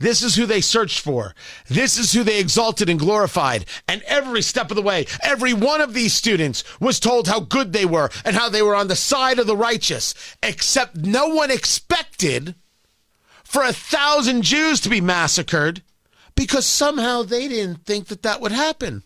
This 0.00 0.20
is 0.20 0.34
who 0.34 0.46
they 0.46 0.60
searched 0.60 0.98
for. 0.98 1.32
This 1.68 1.96
is 1.96 2.12
who 2.12 2.24
they 2.24 2.40
exalted 2.40 2.88
and 2.88 2.98
glorified. 2.98 3.66
And 3.86 4.02
every 4.02 4.42
step 4.42 4.72
of 4.72 4.76
the 4.76 4.82
way, 4.82 5.06
every 5.22 5.54
one 5.54 5.80
of 5.80 5.94
these 5.94 6.12
students 6.12 6.64
was 6.80 6.98
told 6.98 7.28
how 7.28 7.38
good 7.38 7.72
they 7.72 7.86
were 7.86 8.10
and 8.24 8.34
how 8.34 8.48
they 8.48 8.62
were 8.62 8.74
on 8.74 8.88
the 8.88 8.96
side 8.96 9.38
of 9.38 9.46
the 9.46 9.56
righteous, 9.56 10.12
except 10.42 10.96
no 10.96 11.28
one 11.28 11.52
expected 11.52 12.56
for 13.52 13.62
a 13.62 13.72
thousand 13.72 14.40
Jews 14.42 14.80
to 14.80 14.88
be 14.88 15.02
massacred 15.02 15.82
because 16.34 16.64
somehow 16.64 17.22
they 17.22 17.48
didn't 17.48 17.84
think 17.84 18.06
that 18.06 18.22
that 18.22 18.40
would 18.40 18.50
happen. 18.50 19.02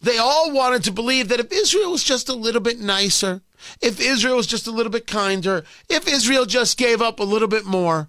They 0.00 0.16
all 0.16 0.50
wanted 0.50 0.82
to 0.84 0.90
believe 0.92 1.28
that 1.28 1.40
if 1.40 1.52
Israel 1.52 1.90
was 1.90 2.02
just 2.02 2.30
a 2.30 2.34
little 2.34 2.62
bit 2.62 2.80
nicer, 2.80 3.42
if 3.82 4.00
Israel 4.00 4.36
was 4.36 4.46
just 4.46 4.66
a 4.66 4.70
little 4.70 4.90
bit 4.90 5.06
kinder, 5.06 5.62
if 5.90 6.08
Israel 6.08 6.46
just 6.46 6.78
gave 6.78 7.02
up 7.02 7.20
a 7.20 7.24
little 7.24 7.48
bit 7.48 7.66
more, 7.66 8.08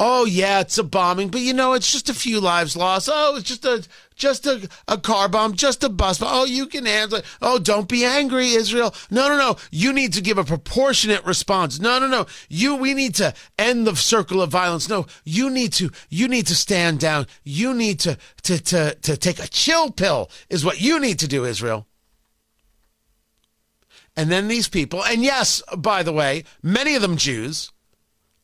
oh 0.00 0.24
yeah, 0.24 0.60
it's 0.60 0.78
a 0.78 0.82
bombing, 0.82 1.28
but 1.28 1.42
you 1.42 1.52
know, 1.52 1.74
it's 1.74 1.92
just 1.92 2.08
a 2.08 2.14
few 2.14 2.40
lives 2.40 2.74
lost. 2.74 3.08
Oh, 3.12 3.36
it's 3.36 3.48
just 3.48 3.64
a 3.64 3.86
just 4.16 4.46
a, 4.46 4.68
a 4.88 4.98
car 4.98 5.28
bomb, 5.28 5.54
just 5.54 5.84
a 5.84 5.88
bus 5.88 6.18
bomb. 6.18 6.30
Oh, 6.32 6.44
you 6.44 6.66
can 6.66 6.86
handle 6.86 7.18
it. 7.18 7.24
Oh, 7.40 7.58
don't 7.58 7.88
be 7.88 8.04
angry, 8.04 8.50
Israel. 8.50 8.94
No, 9.10 9.28
no, 9.28 9.36
no. 9.36 9.56
You 9.70 9.92
need 9.92 10.14
to 10.14 10.22
give 10.22 10.38
a 10.38 10.44
proportionate 10.44 11.24
response. 11.24 11.78
No, 11.78 11.98
no, 11.98 12.08
no. 12.08 12.26
You 12.48 12.76
we 12.76 12.94
need 12.94 13.14
to 13.16 13.34
end 13.58 13.86
the 13.86 13.94
circle 13.94 14.42
of 14.42 14.50
violence. 14.50 14.88
No, 14.88 15.06
you 15.24 15.50
need 15.50 15.72
to 15.74 15.90
you 16.08 16.26
need 16.26 16.46
to 16.48 16.56
stand 16.56 16.98
down. 16.98 17.26
You 17.44 17.74
need 17.74 18.00
to 18.00 18.16
to 18.42 18.58
to 18.58 18.94
to 18.94 19.16
take 19.16 19.38
a 19.38 19.48
chill 19.48 19.90
pill 19.90 20.30
is 20.48 20.64
what 20.64 20.80
you 20.80 20.98
need 20.98 21.18
to 21.20 21.28
do, 21.28 21.44
Israel. 21.44 21.86
And 24.16 24.30
then 24.30 24.48
these 24.48 24.68
people, 24.68 25.04
and 25.04 25.22
yes, 25.22 25.62
by 25.76 26.02
the 26.02 26.12
way, 26.12 26.44
many 26.62 26.94
of 26.94 27.02
them 27.02 27.16
Jews, 27.16 27.70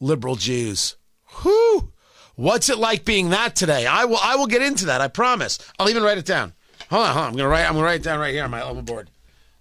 liberal 0.00 0.36
Jews 0.36 0.96
Whew. 1.42 1.92
What's 2.34 2.68
it 2.68 2.78
like 2.78 3.04
being 3.04 3.30
that 3.30 3.56
today? 3.56 3.86
I 3.86 4.04
will 4.04 4.18
I 4.18 4.36
will 4.36 4.46
get 4.46 4.62
into 4.62 4.86
that, 4.86 5.00
I 5.00 5.08
promise. 5.08 5.58
I'll 5.78 5.88
even 5.88 6.02
write 6.02 6.18
it 6.18 6.26
down. 6.26 6.52
Hold 6.90 7.06
on, 7.06 7.12
hold 7.12 7.24
on. 7.24 7.30
I'm 7.30 7.36
gonna 7.36 7.48
write 7.48 7.66
I'm 7.66 7.74
gonna 7.74 7.84
write 7.84 8.00
it 8.00 8.04
down 8.04 8.18
right 8.18 8.34
here 8.34 8.44
on 8.44 8.50
my 8.50 8.66
little 8.66 8.82
board. 8.82 9.10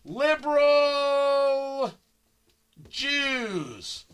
Liberal 0.03 1.93
Jews. 2.89 4.05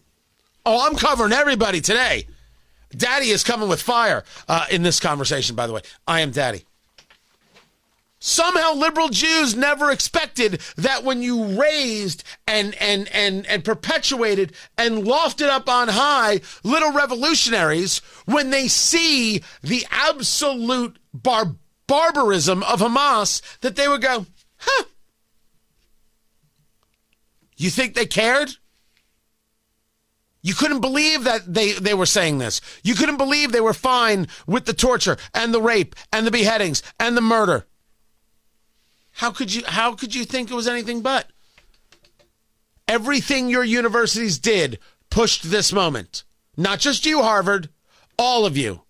Oh, 0.65 0.87
I'm 0.87 0.95
covering 0.95 1.33
everybody 1.33 1.81
today. 1.81 2.27
Daddy 2.95 3.29
is 3.29 3.43
coming 3.43 3.67
with 3.69 3.81
fire 3.81 4.23
uh, 4.47 4.65
in 4.69 4.83
this 4.83 4.99
conversation, 4.99 5.55
by 5.55 5.65
the 5.65 5.73
way. 5.73 5.81
I 6.07 6.19
am 6.21 6.31
Daddy. 6.31 6.65
Somehow 8.23 8.73
liberal 8.75 9.09
Jews 9.09 9.55
never 9.55 9.89
expected 9.89 10.61
that 10.77 11.03
when 11.03 11.23
you 11.23 11.59
raised 11.59 12.23
and 12.45 12.75
and 12.75 13.09
and 13.11 13.47
and 13.47 13.65
perpetuated 13.65 14.53
and 14.77 15.03
lofted 15.03 15.49
up 15.49 15.67
on 15.67 15.87
high 15.87 16.41
little 16.63 16.91
revolutionaries 16.91 17.97
when 18.25 18.51
they 18.51 18.67
see 18.67 19.41
the 19.63 19.87
absolute 19.89 20.99
bar- 21.11 21.55
barbarism 21.87 22.61
of 22.61 22.79
Hamas 22.79 23.41
that 23.61 23.75
they 23.75 23.87
would 23.87 24.03
go, 24.03 24.27
"Huh. 24.57 24.83
You 27.57 27.71
think 27.71 27.95
they 27.95 28.05
cared?" 28.05 28.51
You 30.43 30.53
couldn't 30.53 30.81
believe 30.81 31.23
that 31.23 31.51
they, 31.51 31.73
they 31.73 31.93
were 31.95 32.05
saying 32.05 32.37
this. 32.37 32.61
You 32.83 32.93
couldn't 32.93 33.17
believe 33.17 33.51
they 33.51 33.61
were 33.61 33.73
fine 33.73 34.27
with 34.45 34.65
the 34.65 34.73
torture 34.73 35.17
and 35.33 35.53
the 35.53 35.61
rape 35.61 35.95
and 36.11 36.25
the 36.25 36.31
beheadings 36.31 36.81
and 36.99 37.17
the 37.17 37.21
murder. 37.21 37.67
How 39.13 39.31
could 39.31 39.53
you 39.53 39.63
how 39.65 39.93
could 39.95 40.15
you 40.15 40.25
think 40.25 40.49
it 40.49 40.55
was 40.55 40.67
anything 40.67 41.01
but? 41.01 41.27
Everything 42.87 43.49
your 43.49 43.63
universities 43.63 44.37
did 44.37 44.79
pushed 45.09 45.43
this 45.43 45.71
moment. 45.71 46.23
Not 46.57 46.79
just 46.79 47.05
you, 47.05 47.21
Harvard, 47.21 47.69
all 48.17 48.45
of 48.45 48.57
you. 48.57 48.81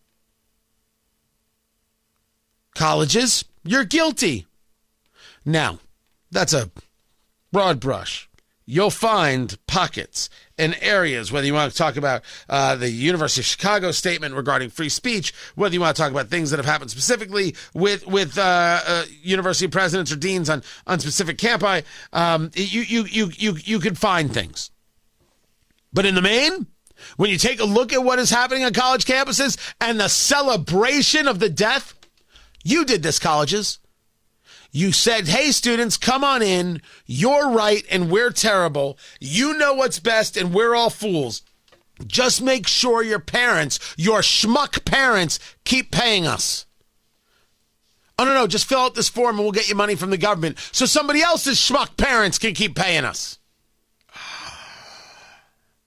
Colleges, 2.76 3.46
you're 3.64 3.86
guilty. 3.86 4.48
Now, 5.46 5.80
that's 6.32 6.54
a 6.54 6.72
broad 7.52 7.80
brush. 7.80 8.30
You'll 8.74 8.90
find 8.90 9.58
pockets 9.68 10.30
and 10.58 10.78
areas, 10.80 11.30
whether 11.30 11.46
you 11.46 11.54
want 11.54 11.74
to 11.74 11.78
talk 11.78 11.98
about 11.98 12.22
uh, 12.48 12.78
the 12.78 12.90
University 12.90 13.42
of 13.42 13.46
Chicago 13.46 13.92
statement 13.92 14.34
regarding 14.34 14.70
free 14.70 14.88
speech, 14.88 15.34
whether 15.56 15.74
you 15.74 15.82
want 15.82 15.94
to 15.98 16.02
talk 16.02 16.10
about 16.10 16.30
things 16.30 16.52
that 16.52 16.58
have 16.58 16.66
happened 16.66 16.90
specifically 16.90 17.54
with 17.74 18.08
with 18.08 18.38
uh, 18.38 18.80
uh, 18.88 19.04
university 19.22 19.68
presidents 19.68 20.10
or 20.10 20.16
deans 20.16 20.50
on 20.50 20.64
on 20.88 21.02
specific 21.02 21.38
campi, 21.38 21.86
um, 22.14 22.50
you 22.54 22.84
you 22.84 23.04
you 23.04 23.32
you 23.36 23.58
you 23.62 23.80
could 23.82 23.98
find 23.98 24.34
things. 24.34 24.72
But 25.92 26.06
in 26.06 26.16
the 26.16 26.22
main, 26.22 26.68
when 27.18 27.30
you 27.30 27.38
take 27.38 27.60
a 27.60 27.66
look 27.66 27.92
at 27.92 28.06
what 28.06 28.20
is 28.20 28.30
happening 28.30 28.64
on 28.64 28.72
college 28.72 29.04
campuses 29.04 29.58
and 29.82 30.00
the 30.00 30.08
celebration 30.08 31.28
of 31.28 31.40
the 31.40 31.50
death, 31.50 31.94
you 32.64 32.86
did 32.86 33.04
this, 33.04 33.20
colleges. 33.20 33.81
You 34.72 34.94
said, 34.94 35.28
hey, 35.28 35.52
students, 35.52 35.98
come 35.98 36.24
on 36.24 36.42
in. 36.42 36.82
You're 37.06 37.52
right 37.52 37.84
and 37.92 38.10
we're 38.10 38.32
terrible. 38.32 38.98
You 39.20 39.58
know 39.58 39.74
what's 39.74 40.00
best 40.00 40.38
and 40.38 40.54
we're 40.54 40.74
all 40.74 40.90
fools. 40.90 41.42
Just 42.08 42.42
make 42.42 42.68
sure 42.68 43.04
your 43.04 43.20
parents, 43.20 43.80
your 43.98 44.22
schmuck 44.22 44.86
parents, 44.86 45.40
keep 45.66 45.92
paying 45.92 46.26
us. 46.26 46.66
Oh, 48.18 48.24
no, 48.24 48.34
no, 48.34 48.48
just 48.48 48.66
fill 48.66 48.80
out 48.80 48.96
this 48.96 49.10
form 49.10 49.36
and 49.36 49.44
we'll 49.44 49.52
get 49.52 49.68
you 49.68 49.76
money 49.76 49.96
from 49.96 50.10
the 50.10 50.18
government 50.18 50.58
so 50.72 50.86
somebody 50.86 51.22
else's 51.22 51.58
schmuck 51.58 51.98
parents 51.98 52.38
can 52.38 52.54
keep 52.54 52.76
paying 52.76 53.04
us. 53.04 53.40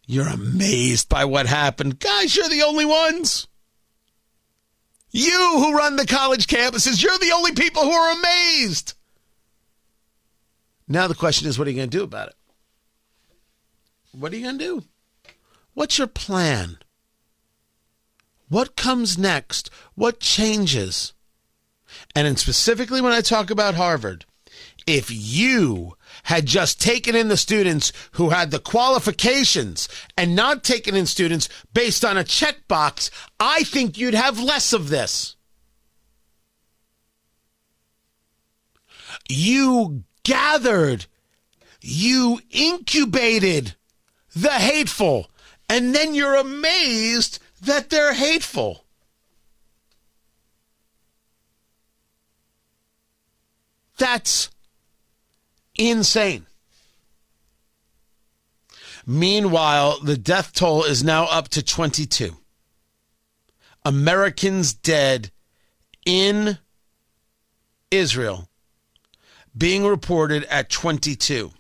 You're 0.06 0.28
amazed 0.28 1.08
by 1.08 1.24
what 1.24 1.46
happened. 1.46 2.00
Guys, 2.00 2.36
you're 2.36 2.48
the 2.48 2.62
only 2.62 2.84
ones. 2.84 3.46
You 5.16 5.58
who 5.58 5.76
run 5.76 5.94
the 5.94 6.08
college 6.08 6.48
campuses, 6.48 7.00
you're 7.00 7.16
the 7.18 7.30
only 7.30 7.52
people 7.52 7.84
who 7.84 7.92
are 7.92 8.18
amazed. 8.18 8.94
Now 10.88 11.06
the 11.06 11.14
question 11.14 11.46
is, 11.46 11.56
what 11.56 11.68
are 11.68 11.70
you 11.70 11.76
going 11.76 11.88
to 11.88 11.98
do 11.98 12.02
about 12.02 12.30
it? 12.30 12.34
What 14.10 14.32
are 14.32 14.36
you 14.36 14.42
going 14.42 14.58
to 14.58 14.64
do? 14.64 14.84
What's 15.72 15.98
your 15.98 16.08
plan? 16.08 16.78
What 18.48 18.74
comes 18.74 19.16
next? 19.16 19.70
What 19.94 20.18
changes? 20.18 21.12
And 22.16 22.36
specifically 22.36 23.00
when 23.00 23.12
I 23.12 23.20
talk 23.20 23.50
about 23.50 23.76
Harvard, 23.76 24.24
if 24.84 25.12
you 25.12 25.96
had 26.24 26.46
just 26.46 26.80
taken 26.80 27.14
in 27.14 27.28
the 27.28 27.36
students 27.36 27.92
who 28.12 28.30
had 28.30 28.50
the 28.50 28.58
qualifications 28.58 29.88
and 30.16 30.34
not 30.34 30.64
taken 30.64 30.94
in 30.94 31.06
students 31.06 31.48
based 31.72 32.04
on 32.04 32.16
a 32.16 32.24
checkbox, 32.24 33.10
I 33.38 33.62
think 33.64 33.98
you'd 33.98 34.14
have 34.14 34.40
less 34.40 34.72
of 34.72 34.88
this. 34.88 35.36
You 39.28 40.04
gathered, 40.22 41.06
you 41.80 42.40
incubated 42.50 43.74
the 44.34 44.50
hateful, 44.50 45.30
and 45.68 45.94
then 45.94 46.14
you're 46.14 46.34
amazed 46.34 47.38
that 47.62 47.90
they're 47.90 48.14
hateful. 48.14 48.84
That's 53.96 54.50
insane. 55.76 56.46
Meanwhile, 59.06 60.00
the 60.00 60.16
death 60.16 60.52
toll 60.54 60.84
is 60.84 61.04
now 61.04 61.24
up 61.26 61.48
to 61.50 61.62
22. 61.62 62.36
Americans 63.84 64.72
dead 64.72 65.30
in 66.06 66.58
Israel 67.90 68.48
being 69.56 69.84
reported 69.86 70.44
at 70.44 70.70
22. 70.70 71.52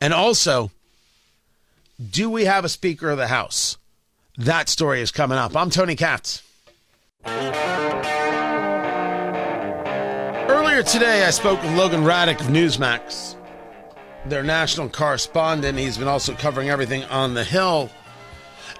And 0.00 0.14
also, 0.14 0.70
do 2.10 2.30
we 2.30 2.44
have 2.44 2.64
a 2.64 2.68
Speaker 2.68 3.10
of 3.10 3.18
the 3.18 3.28
House? 3.28 3.76
That 4.36 4.68
story 4.68 5.00
is 5.00 5.10
coming 5.10 5.38
up. 5.38 5.56
I'm 5.56 5.70
Tony 5.70 5.96
Katz. 5.96 6.42
Earlier 10.78 10.92
today, 10.92 11.24
I 11.24 11.30
spoke 11.30 11.60
with 11.60 11.76
Logan 11.76 12.02
Ratick 12.02 12.40
of 12.40 12.46
Newsmax, 12.46 13.34
their 14.26 14.44
national 14.44 14.88
correspondent. 14.88 15.76
He's 15.76 15.98
been 15.98 16.06
also 16.06 16.34
covering 16.34 16.70
everything 16.70 17.02
on 17.06 17.34
the 17.34 17.42
Hill. 17.42 17.90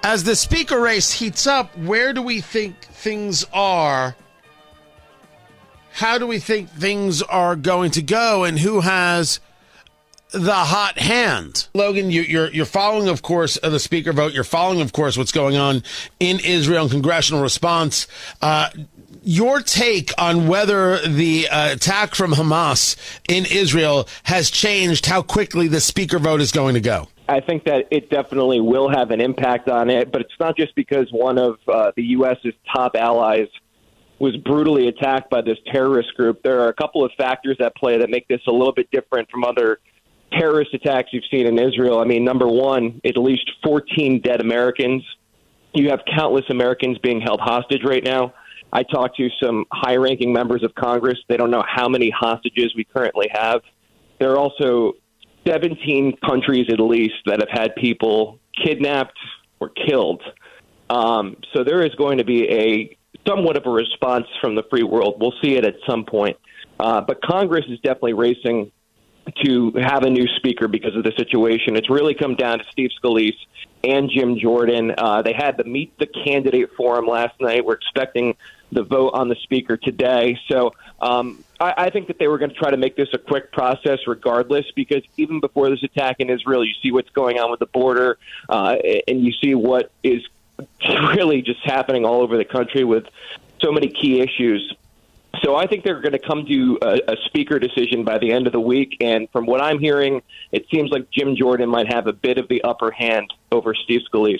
As 0.05 0.23
the 0.23 0.37
speaker 0.37 0.81
race 0.81 1.11
heats 1.11 1.45
up, 1.49 1.77
where 1.77 2.13
do 2.13 2.23
we 2.23 2.41
think 2.41 2.81
things 2.83 3.45
are? 3.53 4.15
How 5.91 6.19
do 6.19 6.27
we 6.29 6.39
think 6.39 6.71
things 6.71 7.21
are 7.23 7.57
going 7.57 7.91
to 7.91 8.03
go, 8.03 8.45
and 8.45 8.61
who 8.61 8.79
has 8.83 9.41
the 10.31 10.55
hot 10.55 11.01
hand? 11.01 11.67
Logan, 11.75 12.13
you, 12.13 12.21
are 12.21 12.27
you're, 12.27 12.51
you're 12.53 12.65
following, 12.65 13.09
of 13.09 13.23
course, 13.23 13.59
the 13.61 13.81
speaker 13.81 14.13
vote. 14.13 14.33
You're 14.33 14.45
following, 14.45 14.83
of 14.83 14.93
course, 14.93 15.19
what's 15.19 15.33
going 15.33 15.57
on 15.57 15.83
in 16.21 16.39
Israel 16.45 16.83
and 16.83 16.93
congressional 16.93 17.43
response. 17.43 18.07
Uh, 18.41 18.71
your 19.23 19.61
take 19.61 20.13
on 20.19 20.49
whether 20.49 20.99
the 21.07 21.49
uh, 21.49 21.73
attack 21.73 22.15
from 22.15 22.33
Hamas 22.33 22.97
in 23.29 23.47
Israel 23.47 24.09
has 24.25 24.51
changed 24.51 25.07
how 25.07 25.23
quickly 25.23 25.69
the 25.69 25.81
speaker 25.81 26.19
vote 26.19 26.41
is 26.41 26.53
going 26.53 26.75
to 26.75 26.81
go? 26.81 27.09
I 27.29 27.41
think 27.41 27.65
that 27.65 27.89
it 27.91 28.09
definitely 28.09 28.61
will 28.61 28.89
have 28.89 29.11
an 29.11 29.21
impact 29.21 29.69
on 29.69 29.91
it, 29.91 30.11
but 30.11 30.23
it's 30.23 30.33
not 30.41 30.57
just 30.57 30.75
because 30.75 31.09
one 31.11 31.39
of 31.39 31.59
uh, 31.69 31.93
the 31.95 32.03
U.S.'s 32.05 32.55
top 32.75 32.97
allies 32.97 33.49
was 34.19 34.37
brutally 34.39 34.89
attacked 34.89 35.31
by 35.31 35.43
this 35.43 35.59
terrorist 35.71 36.15
group. 36.17 36.43
There 36.43 36.61
are 36.61 36.69
a 36.69 36.75
couple 36.75 37.05
of 37.05 37.13
factors 37.19 37.57
at 37.61 37.77
play 37.77 37.99
that 37.99 38.11
make 38.11 38.27
this 38.29 38.41
a 38.49 38.51
little 38.51 38.73
bit 38.73 38.91
different 38.91 39.31
from 39.31 39.45
other 39.45 39.79
terrorist 40.33 40.75
attacks 40.75 41.11
you've 41.13 41.25
seen 41.31 41.47
in 41.47 41.59
Israel. 41.59 42.01
I 42.01 42.05
mean, 42.05 42.25
number 42.25 42.47
one, 42.47 43.01
at 43.05 43.17
least 43.17 43.51
14 43.63 44.21
dead 44.21 44.41
Americans. 44.41 45.05
You 45.75 45.91
have 45.91 46.01
countless 46.13 46.45
Americans 46.51 46.99
being 46.99 47.21
held 47.21 47.41
hostage 47.41 47.85
right 47.85 48.03
now. 48.03 48.33
I 48.73 48.83
talked 48.83 49.17
to 49.17 49.29
some 49.43 49.65
high 49.73 49.97
ranking 49.97 50.33
members 50.33 50.63
of 50.63 50.75
Congress. 50.75 51.19
They 51.29 51.37
don't 51.37 51.51
know 51.51 51.65
how 51.67 51.89
many 51.89 52.11
hostages 52.11 52.75
we 52.77 52.85
currently 52.85 53.29
have. 53.33 53.63
There 54.19 54.33
are 54.33 54.37
also 54.37 54.95
17 55.47 56.19
countries 56.25 56.67
at 56.71 56.81
least 56.81 57.15
that 57.27 57.41
have 57.41 57.51
had 57.51 57.75
people 57.77 58.39
kidnapped 58.63 59.19
or 59.61 59.71
killed. 59.71 60.23
Um, 60.91 61.37
so 61.55 61.65
there 61.65 61.85
is 61.85 61.95
going 61.95 62.19
to 62.19 62.25
be 62.25 62.49
a 62.51 62.97
somewhat 63.27 63.57
of 63.57 63.67
a 63.67 63.71
response 63.71 64.27
from 64.41 64.55
the 64.55 64.63
free 64.71 64.83
world. 64.83 65.17
We'll 65.21 65.35
see 65.43 65.57
it 65.57 65.65
at 65.65 65.75
some 65.89 66.05
point. 66.05 66.37
Uh, 66.79 67.01
but 67.01 67.23
Congress 67.23 67.65
is 67.69 67.79
definitely 67.81 68.15
racing 68.15 68.73
to 69.45 69.73
have 69.83 70.05
a 70.05 70.11
new 70.11 70.27
speaker 70.37 70.69
because 70.69 70.97
of 70.97 71.05
the 71.05 71.13
situation. 71.17 71.77
It's 71.77 71.91
really 71.91 72.15
come 72.15 72.35
down 72.35 72.59
to 72.59 72.65
Steve 72.71 72.91
Scalise 73.03 73.37
and 73.85 74.11
Jim 74.11 74.39
Jordan. 74.39 74.95
Uh, 74.97 75.23
they 75.23 75.35
had 75.35 75.57
the 75.57 75.65
Meet 75.65 75.99
the 75.99 76.07
Candidate 76.07 76.71
forum 76.77 77.07
last 77.07 77.39
night. 77.41 77.65
We're 77.65 77.75
expecting 77.75 78.37
the 78.71 78.83
vote 78.83 79.11
on 79.15 79.29
the 79.29 79.37
speaker 79.37 79.77
today. 79.77 80.39
So 80.49 80.75
um, 81.01 81.45
I, 81.61 81.75
I 81.77 81.91
think 81.91 82.09
that 82.09 82.19
they 82.19 82.29
were 82.29 82.39
going 82.39 82.51
to 82.51 82.57
try 82.57 82.71
to 82.71 82.77
make 82.77 82.97
this 82.97 83.09
a 83.13 83.19
quick 83.19 83.53
process 83.53 84.01
regardless, 84.07 84.67
because 84.75 85.03
even 85.17 85.41
before 85.41 85.71
this 85.71 85.83
attack 85.83 86.17
in 86.19 86.31
Israel, 86.31 86.65
you 86.65 86.75
see 86.83 86.91
what's 86.91 87.11
going 87.11 87.39
on 87.39 87.51
with 87.51 87.61
the 87.61 87.67
border, 87.67 88.19
uh, 88.49 88.77
and 89.07 89.25
you 89.25 89.33
see 89.33 89.55
what 89.55 89.91
is 90.03 90.23
really 90.89 91.43
just 91.43 91.61
happening 91.65 92.05
all 92.05 92.23
over 92.23 92.37
the 92.37 92.45
country 92.45 92.85
with 92.85 93.07
so 93.61 93.73
many 93.73 93.89
key 93.89 94.21
issues. 94.21 94.75
So 95.43 95.55
I 95.55 95.67
think 95.67 95.85
they're 95.85 96.01
going 96.01 96.13
to 96.13 96.19
come 96.19 96.47
to 96.47 96.79
a, 96.83 97.13
a, 97.13 97.17
speaker 97.27 97.59
decision 97.59 98.03
by 98.03 98.19
the 98.19 98.33
end 98.33 98.47
of 98.47 98.53
the 98.53 98.61
week. 98.61 98.97
And 99.01 99.29
from 99.31 99.47
what 99.47 99.63
I'm 99.63 99.79
hearing, 99.79 100.23
it 100.53 100.67
seems 100.71 100.91
like 100.91 101.11
Jim 101.11 101.37
Jordan 101.37 101.69
might 101.69 101.93
have 101.93 102.07
a 102.07 102.13
bit 102.13 102.39
of 102.39 102.49
the 102.49 102.63
upper 102.63 102.91
hand 102.91 103.33
over 103.53 103.75
Steve 103.75 104.01
Scalise. 104.11 104.39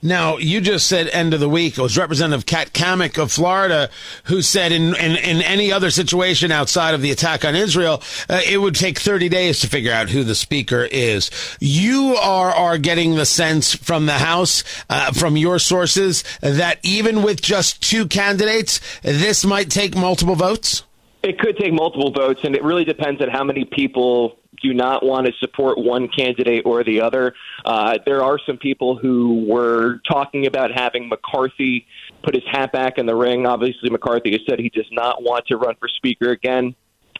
Now, 0.00 0.36
you 0.36 0.60
just 0.60 0.86
said 0.86 1.08
end 1.08 1.34
of 1.34 1.40
the 1.40 1.48
week. 1.48 1.76
It 1.76 1.82
was 1.82 1.98
Representative 1.98 2.46
Kat 2.46 2.72
Cammack 2.72 3.20
of 3.20 3.32
Florida 3.32 3.90
who 4.24 4.42
said 4.42 4.70
in, 4.70 4.94
in, 4.94 5.16
in 5.16 5.42
any 5.42 5.72
other 5.72 5.90
situation 5.90 6.52
outside 6.52 6.94
of 6.94 7.02
the 7.02 7.10
attack 7.10 7.44
on 7.44 7.56
Israel, 7.56 8.00
uh, 8.28 8.40
it 8.46 8.58
would 8.58 8.76
take 8.76 9.00
30 9.00 9.28
days 9.28 9.60
to 9.60 9.68
figure 9.68 9.92
out 9.92 10.10
who 10.10 10.22
the 10.22 10.36
speaker 10.36 10.86
is. 10.92 11.30
You 11.58 12.16
are, 12.16 12.50
are 12.50 12.78
getting 12.78 13.16
the 13.16 13.26
sense 13.26 13.74
from 13.74 14.06
the 14.06 14.12
House, 14.12 14.62
uh, 14.88 15.12
from 15.12 15.36
your 15.36 15.58
sources, 15.58 16.22
that 16.40 16.78
even 16.84 17.22
with 17.22 17.42
just 17.42 17.82
two 17.82 18.06
candidates, 18.06 18.80
this 19.02 19.44
might 19.44 19.70
take 19.70 19.96
multiple 19.96 20.36
votes? 20.36 20.84
It 21.24 21.40
could 21.40 21.56
take 21.58 21.72
multiple 21.72 22.12
votes, 22.12 22.40
and 22.44 22.54
it 22.54 22.62
really 22.62 22.84
depends 22.84 23.20
on 23.20 23.28
how 23.28 23.42
many 23.42 23.64
people 23.64 24.38
do 24.62 24.74
not 24.74 25.04
want 25.04 25.26
to 25.26 25.32
support 25.40 25.78
one 25.78 26.08
candidate 26.08 26.62
or 26.64 26.84
the 26.84 27.00
other. 27.00 27.34
Uh, 27.64 27.98
there 28.04 28.22
are 28.22 28.38
some 28.46 28.56
people 28.56 28.96
who 28.96 29.44
were 29.48 30.00
talking 30.10 30.46
about 30.46 30.70
having 30.72 31.08
McCarthy 31.08 31.86
put 32.22 32.34
his 32.34 32.44
hat 32.50 32.72
back 32.72 32.98
in 32.98 33.06
the 33.06 33.16
ring. 33.16 33.46
Obviously, 33.46 33.90
McCarthy 33.90 34.32
has 34.32 34.40
said 34.48 34.58
he 34.58 34.70
does 34.70 34.90
not 34.90 35.22
want 35.22 35.46
to 35.46 35.56
run 35.56 35.74
for 35.80 35.88
Speaker 35.88 36.30
again 36.30 36.74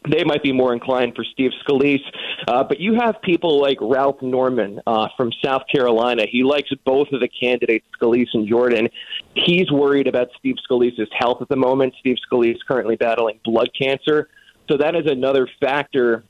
they 0.08 0.24
might 0.24 0.42
be 0.42 0.52
more 0.52 0.72
inclined 0.72 1.14
for 1.14 1.24
Steve 1.24 1.50
Scalise. 1.66 2.04
Uh, 2.46 2.62
but 2.64 2.80
you 2.80 2.94
have 2.94 3.20
people 3.22 3.60
like 3.60 3.78
Ralph 3.80 4.20
Norman 4.22 4.80
uh, 4.86 5.08
from 5.16 5.32
South 5.44 5.62
Carolina. 5.72 6.24
He 6.30 6.42
likes 6.44 6.70
both 6.84 7.08
of 7.12 7.20
the 7.20 7.28
candidates, 7.28 7.86
Scalise 8.00 8.28
and 8.34 8.46
Jordan. 8.46 8.88
He's 9.34 9.70
worried 9.70 10.06
about 10.06 10.28
Steve 10.38 10.56
Scalise's 10.68 11.10
health 11.12 11.42
at 11.42 11.48
the 11.48 11.56
moment. 11.56 11.94
Steve 11.98 12.16
Scalise 12.30 12.56
is 12.56 12.62
currently 12.62 12.96
battling 12.96 13.40
blood 13.44 13.70
cancer. 13.78 14.28
So 14.70 14.76
that 14.76 14.94
is 14.94 15.06
another 15.06 15.48
factor 15.60 16.24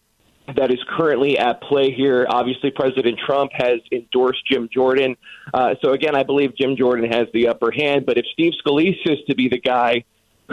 that 0.56 0.70
is 0.70 0.78
currently 0.96 1.38
at 1.38 1.60
play 1.62 1.92
here. 1.92 2.26
Obviously, 2.28 2.70
President 2.70 3.18
Trump 3.24 3.50
has 3.54 3.80
endorsed 3.92 4.46
Jim 4.46 4.68
Jordan. 4.72 5.16
Uh, 5.52 5.74
so 5.82 5.92
again, 5.92 6.14
I 6.14 6.22
believe 6.22 6.56
Jim 6.56 6.76
Jordan 6.76 7.10
has 7.10 7.26
the 7.32 7.48
upper 7.48 7.70
hand. 7.70 8.06
But 8.06 8.18
if 8.18 8.26
Steve 8.32 8.52
Scalise 8.64 8.96
is 9.04 9.18
to 9.28 9.34
be 9.34 9.48
the 9.48 9.60
guy 9.60 10.04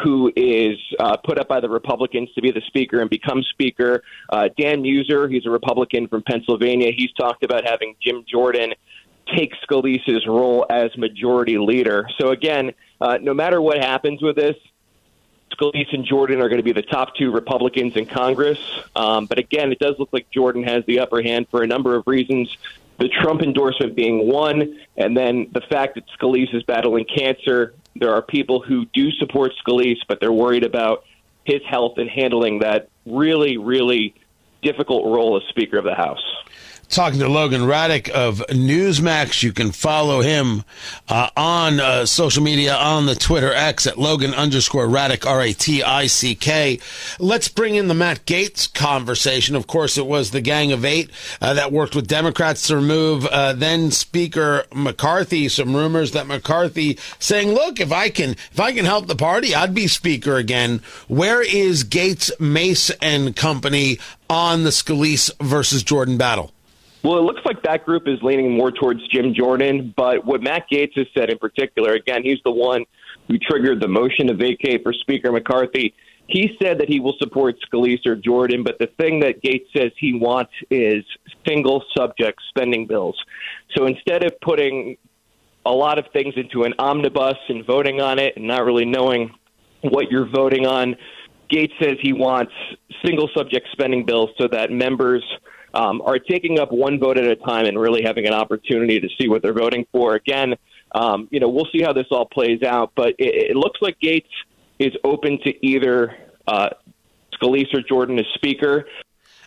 who 0.03 0.31
is 0.35 0.77
uh, 0.99 1.15
put 1.17 1.39
up 1.39 1.47
by 1.47 1.61
the 1.61 1.69
Republicans 1.69 2.29
to 2.35 2.41
be 2.41 2.51
the 2.51 2.61
speaker 2.67 2.99
and 2.99 3.09
become 3.09 3.41
speaker. 3.43 4.03
Uh, 4.29 4.49
Dan 4.59 4.83
Meuser, 4.83 5.31
he's 5.31 5.45
a 5.45 5.49
Republican 5.49 6.07
from 6.07 6.21
Pennsylvania. 6.23 6.91
He's 6.95 7.11
talked 7.13 7.45
about 7.45 7.63
having 7.65 7.95
Jim 8.01 8.25
Jordan 8.29 8.73
take 9.35 9.53
Scalise's 9.67 10.27
role 10.27 10.65
as 10.69 10.95
majority 10.97 11.57
leader. 11.57 12.07
So 12.19 12.29
again, 12.29 12.73
uh, 12.99 13.17
no 13.21 13.33
matter 13.33 13.61
what 13.61 13.77
happens 13.77 14.21
with 14.21 14.35
this, 14.35 14.55
Scalise 15.51 15.93
and 15.93 16.05
Jordan 16.05 16.41
are 16.41 16.49
going 16.49 16.57
to 16.59 16.63
be 16.63 16.73
the 16.73 16.81
top 16.81 17.15
two 17.15 17.31
Republicans 17.31 17.95
in 17.95 18.05
Congress. 18.05 18.59
Um, 18.95 19.25
but 19.25 19.37
again, 19.37 19.71
it 19.71 19.79
does 19.79 19.95
look 19.99 20.09
like 20.11 20.29
Jordan 20.31 20.63
has 20.63 20.85
the 20.85 20.99
upper 20.99 21.21
hand 21.21 21.47
for 21.49 21.63
a 21.63 21.67
number 21.67 21.95
of 21.95 22.03
reasons. 22.07 22.55
The 22.97 23.09
Trump 23.09 23.41
endorsement 23.41 23.95
being 23.95 24.27
one, 24.27 24.79
and 24.97 25.15
then 25.15 25.49
the 25.51 25.61
fact 25.61 25.95
that 25.95 26.05
Scalise 26.17 26.53
is 26.53 26.63
battling 26.63 27.05
cancer 27.05 27.73
there 27.95 28.13
are 28.13 28.21
people 28.21 28.61
who 28.61 28.85
do 28.85 29.09
support 29.11 29.53
Scalise, 29.65 29.99
but 30.07 30.19
they're 30.19 30.31
worried 30.31 30.63
about 30.63 31.05
his 31.45 31.61
health 31.63 31.97
and 31.97 32.09
handling 32.09 32.59
that 32.59 32.89
really, 33.05 33.57
really 33.57 34.13
difficult 34.61 35.05
role 35.05 35.37
as 35.37 35.43
Speaker 35.49 35.77
of 35.77 35.85
the 35.85 35.95
House 35.95 36.23
talking 36.89 37.19
to 37.19 37.27
Logan 37.27 37.61
Ratick 37.61 38.09
of 38.09 38.39
Newsmax. 38.49 39.43
You 39.43 39.53
can 39.53 39.71
follow 39.71 40.21
him 40.21 40.63
uh, 41.09 41.29
on 41.36 41.79
uh, 41.79 42.05
social 42.05 42.43
media 42.43 42.75
on 42.75 43.05
the 43.05 43.15
Twitter 43.15 43.53
X 43.53 43.86
at 43.88 43.97
Logan 43.97 44.33
underscore 44.33 44.88
Ratick, 44.88 45.25
R 45.25 45.41
A 45.41 45.53
T 45.53 45.83
I 45.83 46.07
C 46.07 46.36
K. 46.36 46.79
Let's 47.19 47.47
bring 47.47 47.75
in 47.75 47.88
the 47.88 47.93
Matt 47.93 48.25
Gaetz 48.25 48.73
conversation. 48.73 49.55
Of 49.55 49.67
course, 49.67 49.97
it 49.97 50.05
was 50.05 50.31
the 50.31 50.41
Gang 50.41 50.71
of 50.71 50.86
Eight 50.86 51.11
uh, 51.41 51.53
that 51.53 51.71
worked 51.71 51.95
with 51.95 52.07
Democrats 52.07 52.67
to 52.67 52.75
remove 52.75 53.25
uh, 53.27 53.53
then 53.53 53.91
Speaker 53.91 54.65
McCarthy. 54.73 55.49
Some 55.49 55.75
rumors 55.75 56.11
that 56.11 56.27
McCarthy 56.27 56.97
saying, 57.19 57.51
"Look, 57.51 57.79
if 57.79 57.91
I 57.91 58.09
can, 58.09 58.31
if 58.31 58.59
I 58.59 58.71
can 58.71 58.86
help 58.86 59.07
the 59.07 59.15
party, 59.15 59.53
I'd 59.53 59.75
be 59.75 59.88
Speaker 59.88 60.38
again." 60.38 60.81
Where 61.07 61.41
is 61.41 61.83
Gaetz, 61.83 62.31
Mace, 62.39 62.89
and 63.01 63.36
company 63.36 63.99
on 64.29 64.63
the 64.63 64.71
Scalise 64.71 65.31
versus 65.39 65.83
Jordan 65.83 66.17
battle? 66.17 66.51
Well, 67.05 67.19
it 67.19 67.21
looks 67.21 67.41
like 67.45 67.61
that 67.61 67.85
group 67.85 68.07
is 68.07 68.17
leaning 68.23 68.57
more 68.57 68.71
towards 68.71 69.07
Jim 69.09 69.35
Jordan, 69.35 69.93
but 69.95 70.25
what 70.25 70.41
Matt 70.41 70.63
Gaetz 70.71 70.97
has 70.97 71.05
said 71.15 71.29
in 71.29 71.37
particular, 71.37 71.93
again, 71.93 72.23
he's 72.23 72.39
the 72.43 72.49
one 72.49 72.83
who 73.27 73.37
triggered 73.37 73.79
the 73.79 73.87
motion 73.87 74.25
to 74.25 74.33
vacate 74.33 74.81
for 74.81 74.91
Speaker 74.91 75.31
McCarthy. 75.31 75.93
He 76.25 76.57
said 76.59 76.79
that 76.79 76.89
he 76.89 76.99
will 76.99 77.13
support 77.19 77.57
Scalise 77.71 78.07
or 78.07 78.15
Jordan, 78.15 78.63
but 78.63 78.79
the 78.79 78.87
thing 78.99 79.19
that 79.19 79.43
Gaetz 79.43 79.65
says 79.77 79.91
he 79.99 80.13
wants 80.15 80.51
is 80.71 81.03
single 81.47 81.83
subject 81.95 82.41
spending 82.49 82.87
bills. 82.87 83.15
So 83.77 83.85
instead 83.85 84.23
of 84.23 84.31
putting 84.41 84.97
a 85.63 85.71
lot 85.71 85.99
of 85.99 86.05
things 86.11 86.33
into 86.37 86.63
an 86.63 86.73
omnibus 86.79 87.37
and 87.49 87.63
voting 87.67 88.01
on 88.01 88.17
it 88.17 88.33
and 88.35 88.47
not 88.47 88.65
really 88.65 88.85
knowing 88.85 89.29
what 89.83 90.09
you're 90.09 90.27
voting 90.27 90.65
on, 90.65 90.95
Gaetz 91.51 91.73
says 91.79 91.97
he 92.01 92.13
wants 92.13 92.53
single 93.05 93.29
subject 93.37 93.67
spending 93.73 94.07
bills 94.07 94.31
so 94.39 94.47
that 94.47 94.71
members– 94.71 95.23
um, 95.76 96.01
are 96.05 96.17
taking 96.17 96.59
up 96.59 96.71
one 96.71 96.99
vote 96.99 97.17
at 97.17 97.26
a 97.26 97.36
time 97.36 97.65
and 97.65 97.78
really 97.78 98.01
having 98.01 98.26
an 98.26 98.34
opportunity 98.34 98.99
to 98.99 99.09
see 99.19 99.28
what 99.28 99.41
they're 99.41 99.53
voting 99.53 99.86
for. 99.91 100.15
Again, 100.15 100.55
um, 100.93 101.28
you 101.32 101.39
know, 101.41 101.49
we'll 101.49 101.67
see 101.71 101.82
how 101.82 101.91
this 101.91 102.07
all 102.09 102.26
plays 102.26 102.63
out, 102.63 102.93
but 102.95 103.09
it, 103.19 103.51
it 103.51 103.55
looks 103.55 103.82
like 103.82 103.97
Gaetz 103.99 104.26
is 104.80 104.93
open 105.03 105.38
to 105.43 105.65
either 105.65 106.15
uh, 106.47 106.69
Scalise 107.34 107.73
or 107.73 107.82
Jordan 107.82 108.17
as 108.17 108.26
Speaker. 108.34 108.86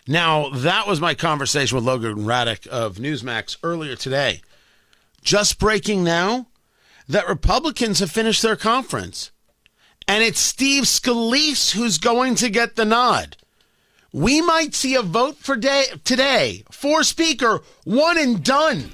Now, 0.07 0.49
that 0.49 0.87
was 0.87 1.01
my 1.01 1.15
conversation 1.15 1.75
with 1.75 1.85
Logan 1.85 2.17
Ratick 2.17 2.67
of 2.67 2.97
Newsmax 2.97 3.57
earlier 3.63 3.95
today. 3.95 4.41
Just 5.23 5.59
breaking 5.59 6.03
now 6.03 6.47
that 7.07 7.27
Republicans 7.27 7.99
have 7.99 8.11
finished 8.11 8.43
their 8.43 8.55
conference, 8.55 9.31
and 10.07 10.23
it's 10.23 10.39
Steve 10.39 10.83
Scalise 10.83 11.71
who's 11.71 11.97
going 11.97 12.35
to 12.35 12.49
get 12.49 12.75
the 12.75 12.85
nod 12.85 13.37
we 14.11 14.41
might 14.41 14.73
see 14.73 14.95
a 14.95 15.01
vote 15.01 15.37
for 15.37 15.55
day, 15.55 15.85
today 16.03 16.63
for 16.71 17.03
Speaker, 17.03 17.61
one 17.83 18.17
and 18.17 18.43
done. 18.43 18.91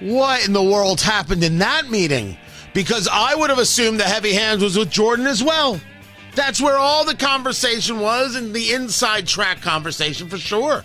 What 0.00 0.46
in 0.46 0.52
the 0.52 0.62
world 0.62 1.00
happened 1.00 1.44
in 1.44 1.58
that 1.58 1.90
meeting? 1.90 2.36
Because 2.72 3.08
I 3.10 3.34
would 3.34 3.50
have 3.50 3.58
assumed 3.58 4.00
the 4.00 4.04
heavy 4.04 4.32
hands 4.32 4.62
was 4.62 4.78
with 4.78 4.90
Jordan 4.90 5.26
as 5.26 5.42
well. 5.42 5.80
That's 6.34 6.60
where 6.60 6.78
all 6.78 7.04
the 7.04 7.16
conversation 7.16 7.98
was, 7.98 8.36
and 8.36 8.54
the 8.54 8.72
inside 8.72 9.26
track 9.26 9.60
conversation 9.60 10.28
for 10.28 10.38
sure. 10.38 10.84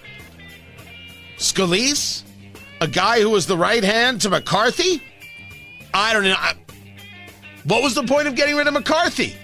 Scalise, 1.38 2.23
a 2.81 2.88
guy 2.88 3.21
who 3.21 3.29
was 3.29 3.45
the 3.45 3.57
right 3.57 3.83
hand 3.83 4.21
to 4.21 4.29
McCarthy. 4.29 5.03
I 5.93 6.13
don't 6.13 6.23
know. 6.23 6.36
What 7.65 7.83
was 7.83 7.93
the 7.93 8.03
point 8.03 8.27
of 8.27 8.36
getting 8.36 8.55
rid 8.55 8.67
of 8.67 8.73
McCarthy? 8.73 9.36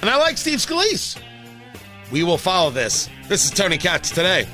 And 0.00 0.08
I 0.08 0.16
like 0.16 0.38
Steve 0.38 0.58
Scalise. 0.58 1.20
We 2.10 2.24
will 2.24 2.38
follow 2.38 2.70
this. 2.70 3.08
This 3.28 3.44
is 3.44 3.50
Tony 3.50 3.78
Katz 3.78 4.10
today. 4.10 4.46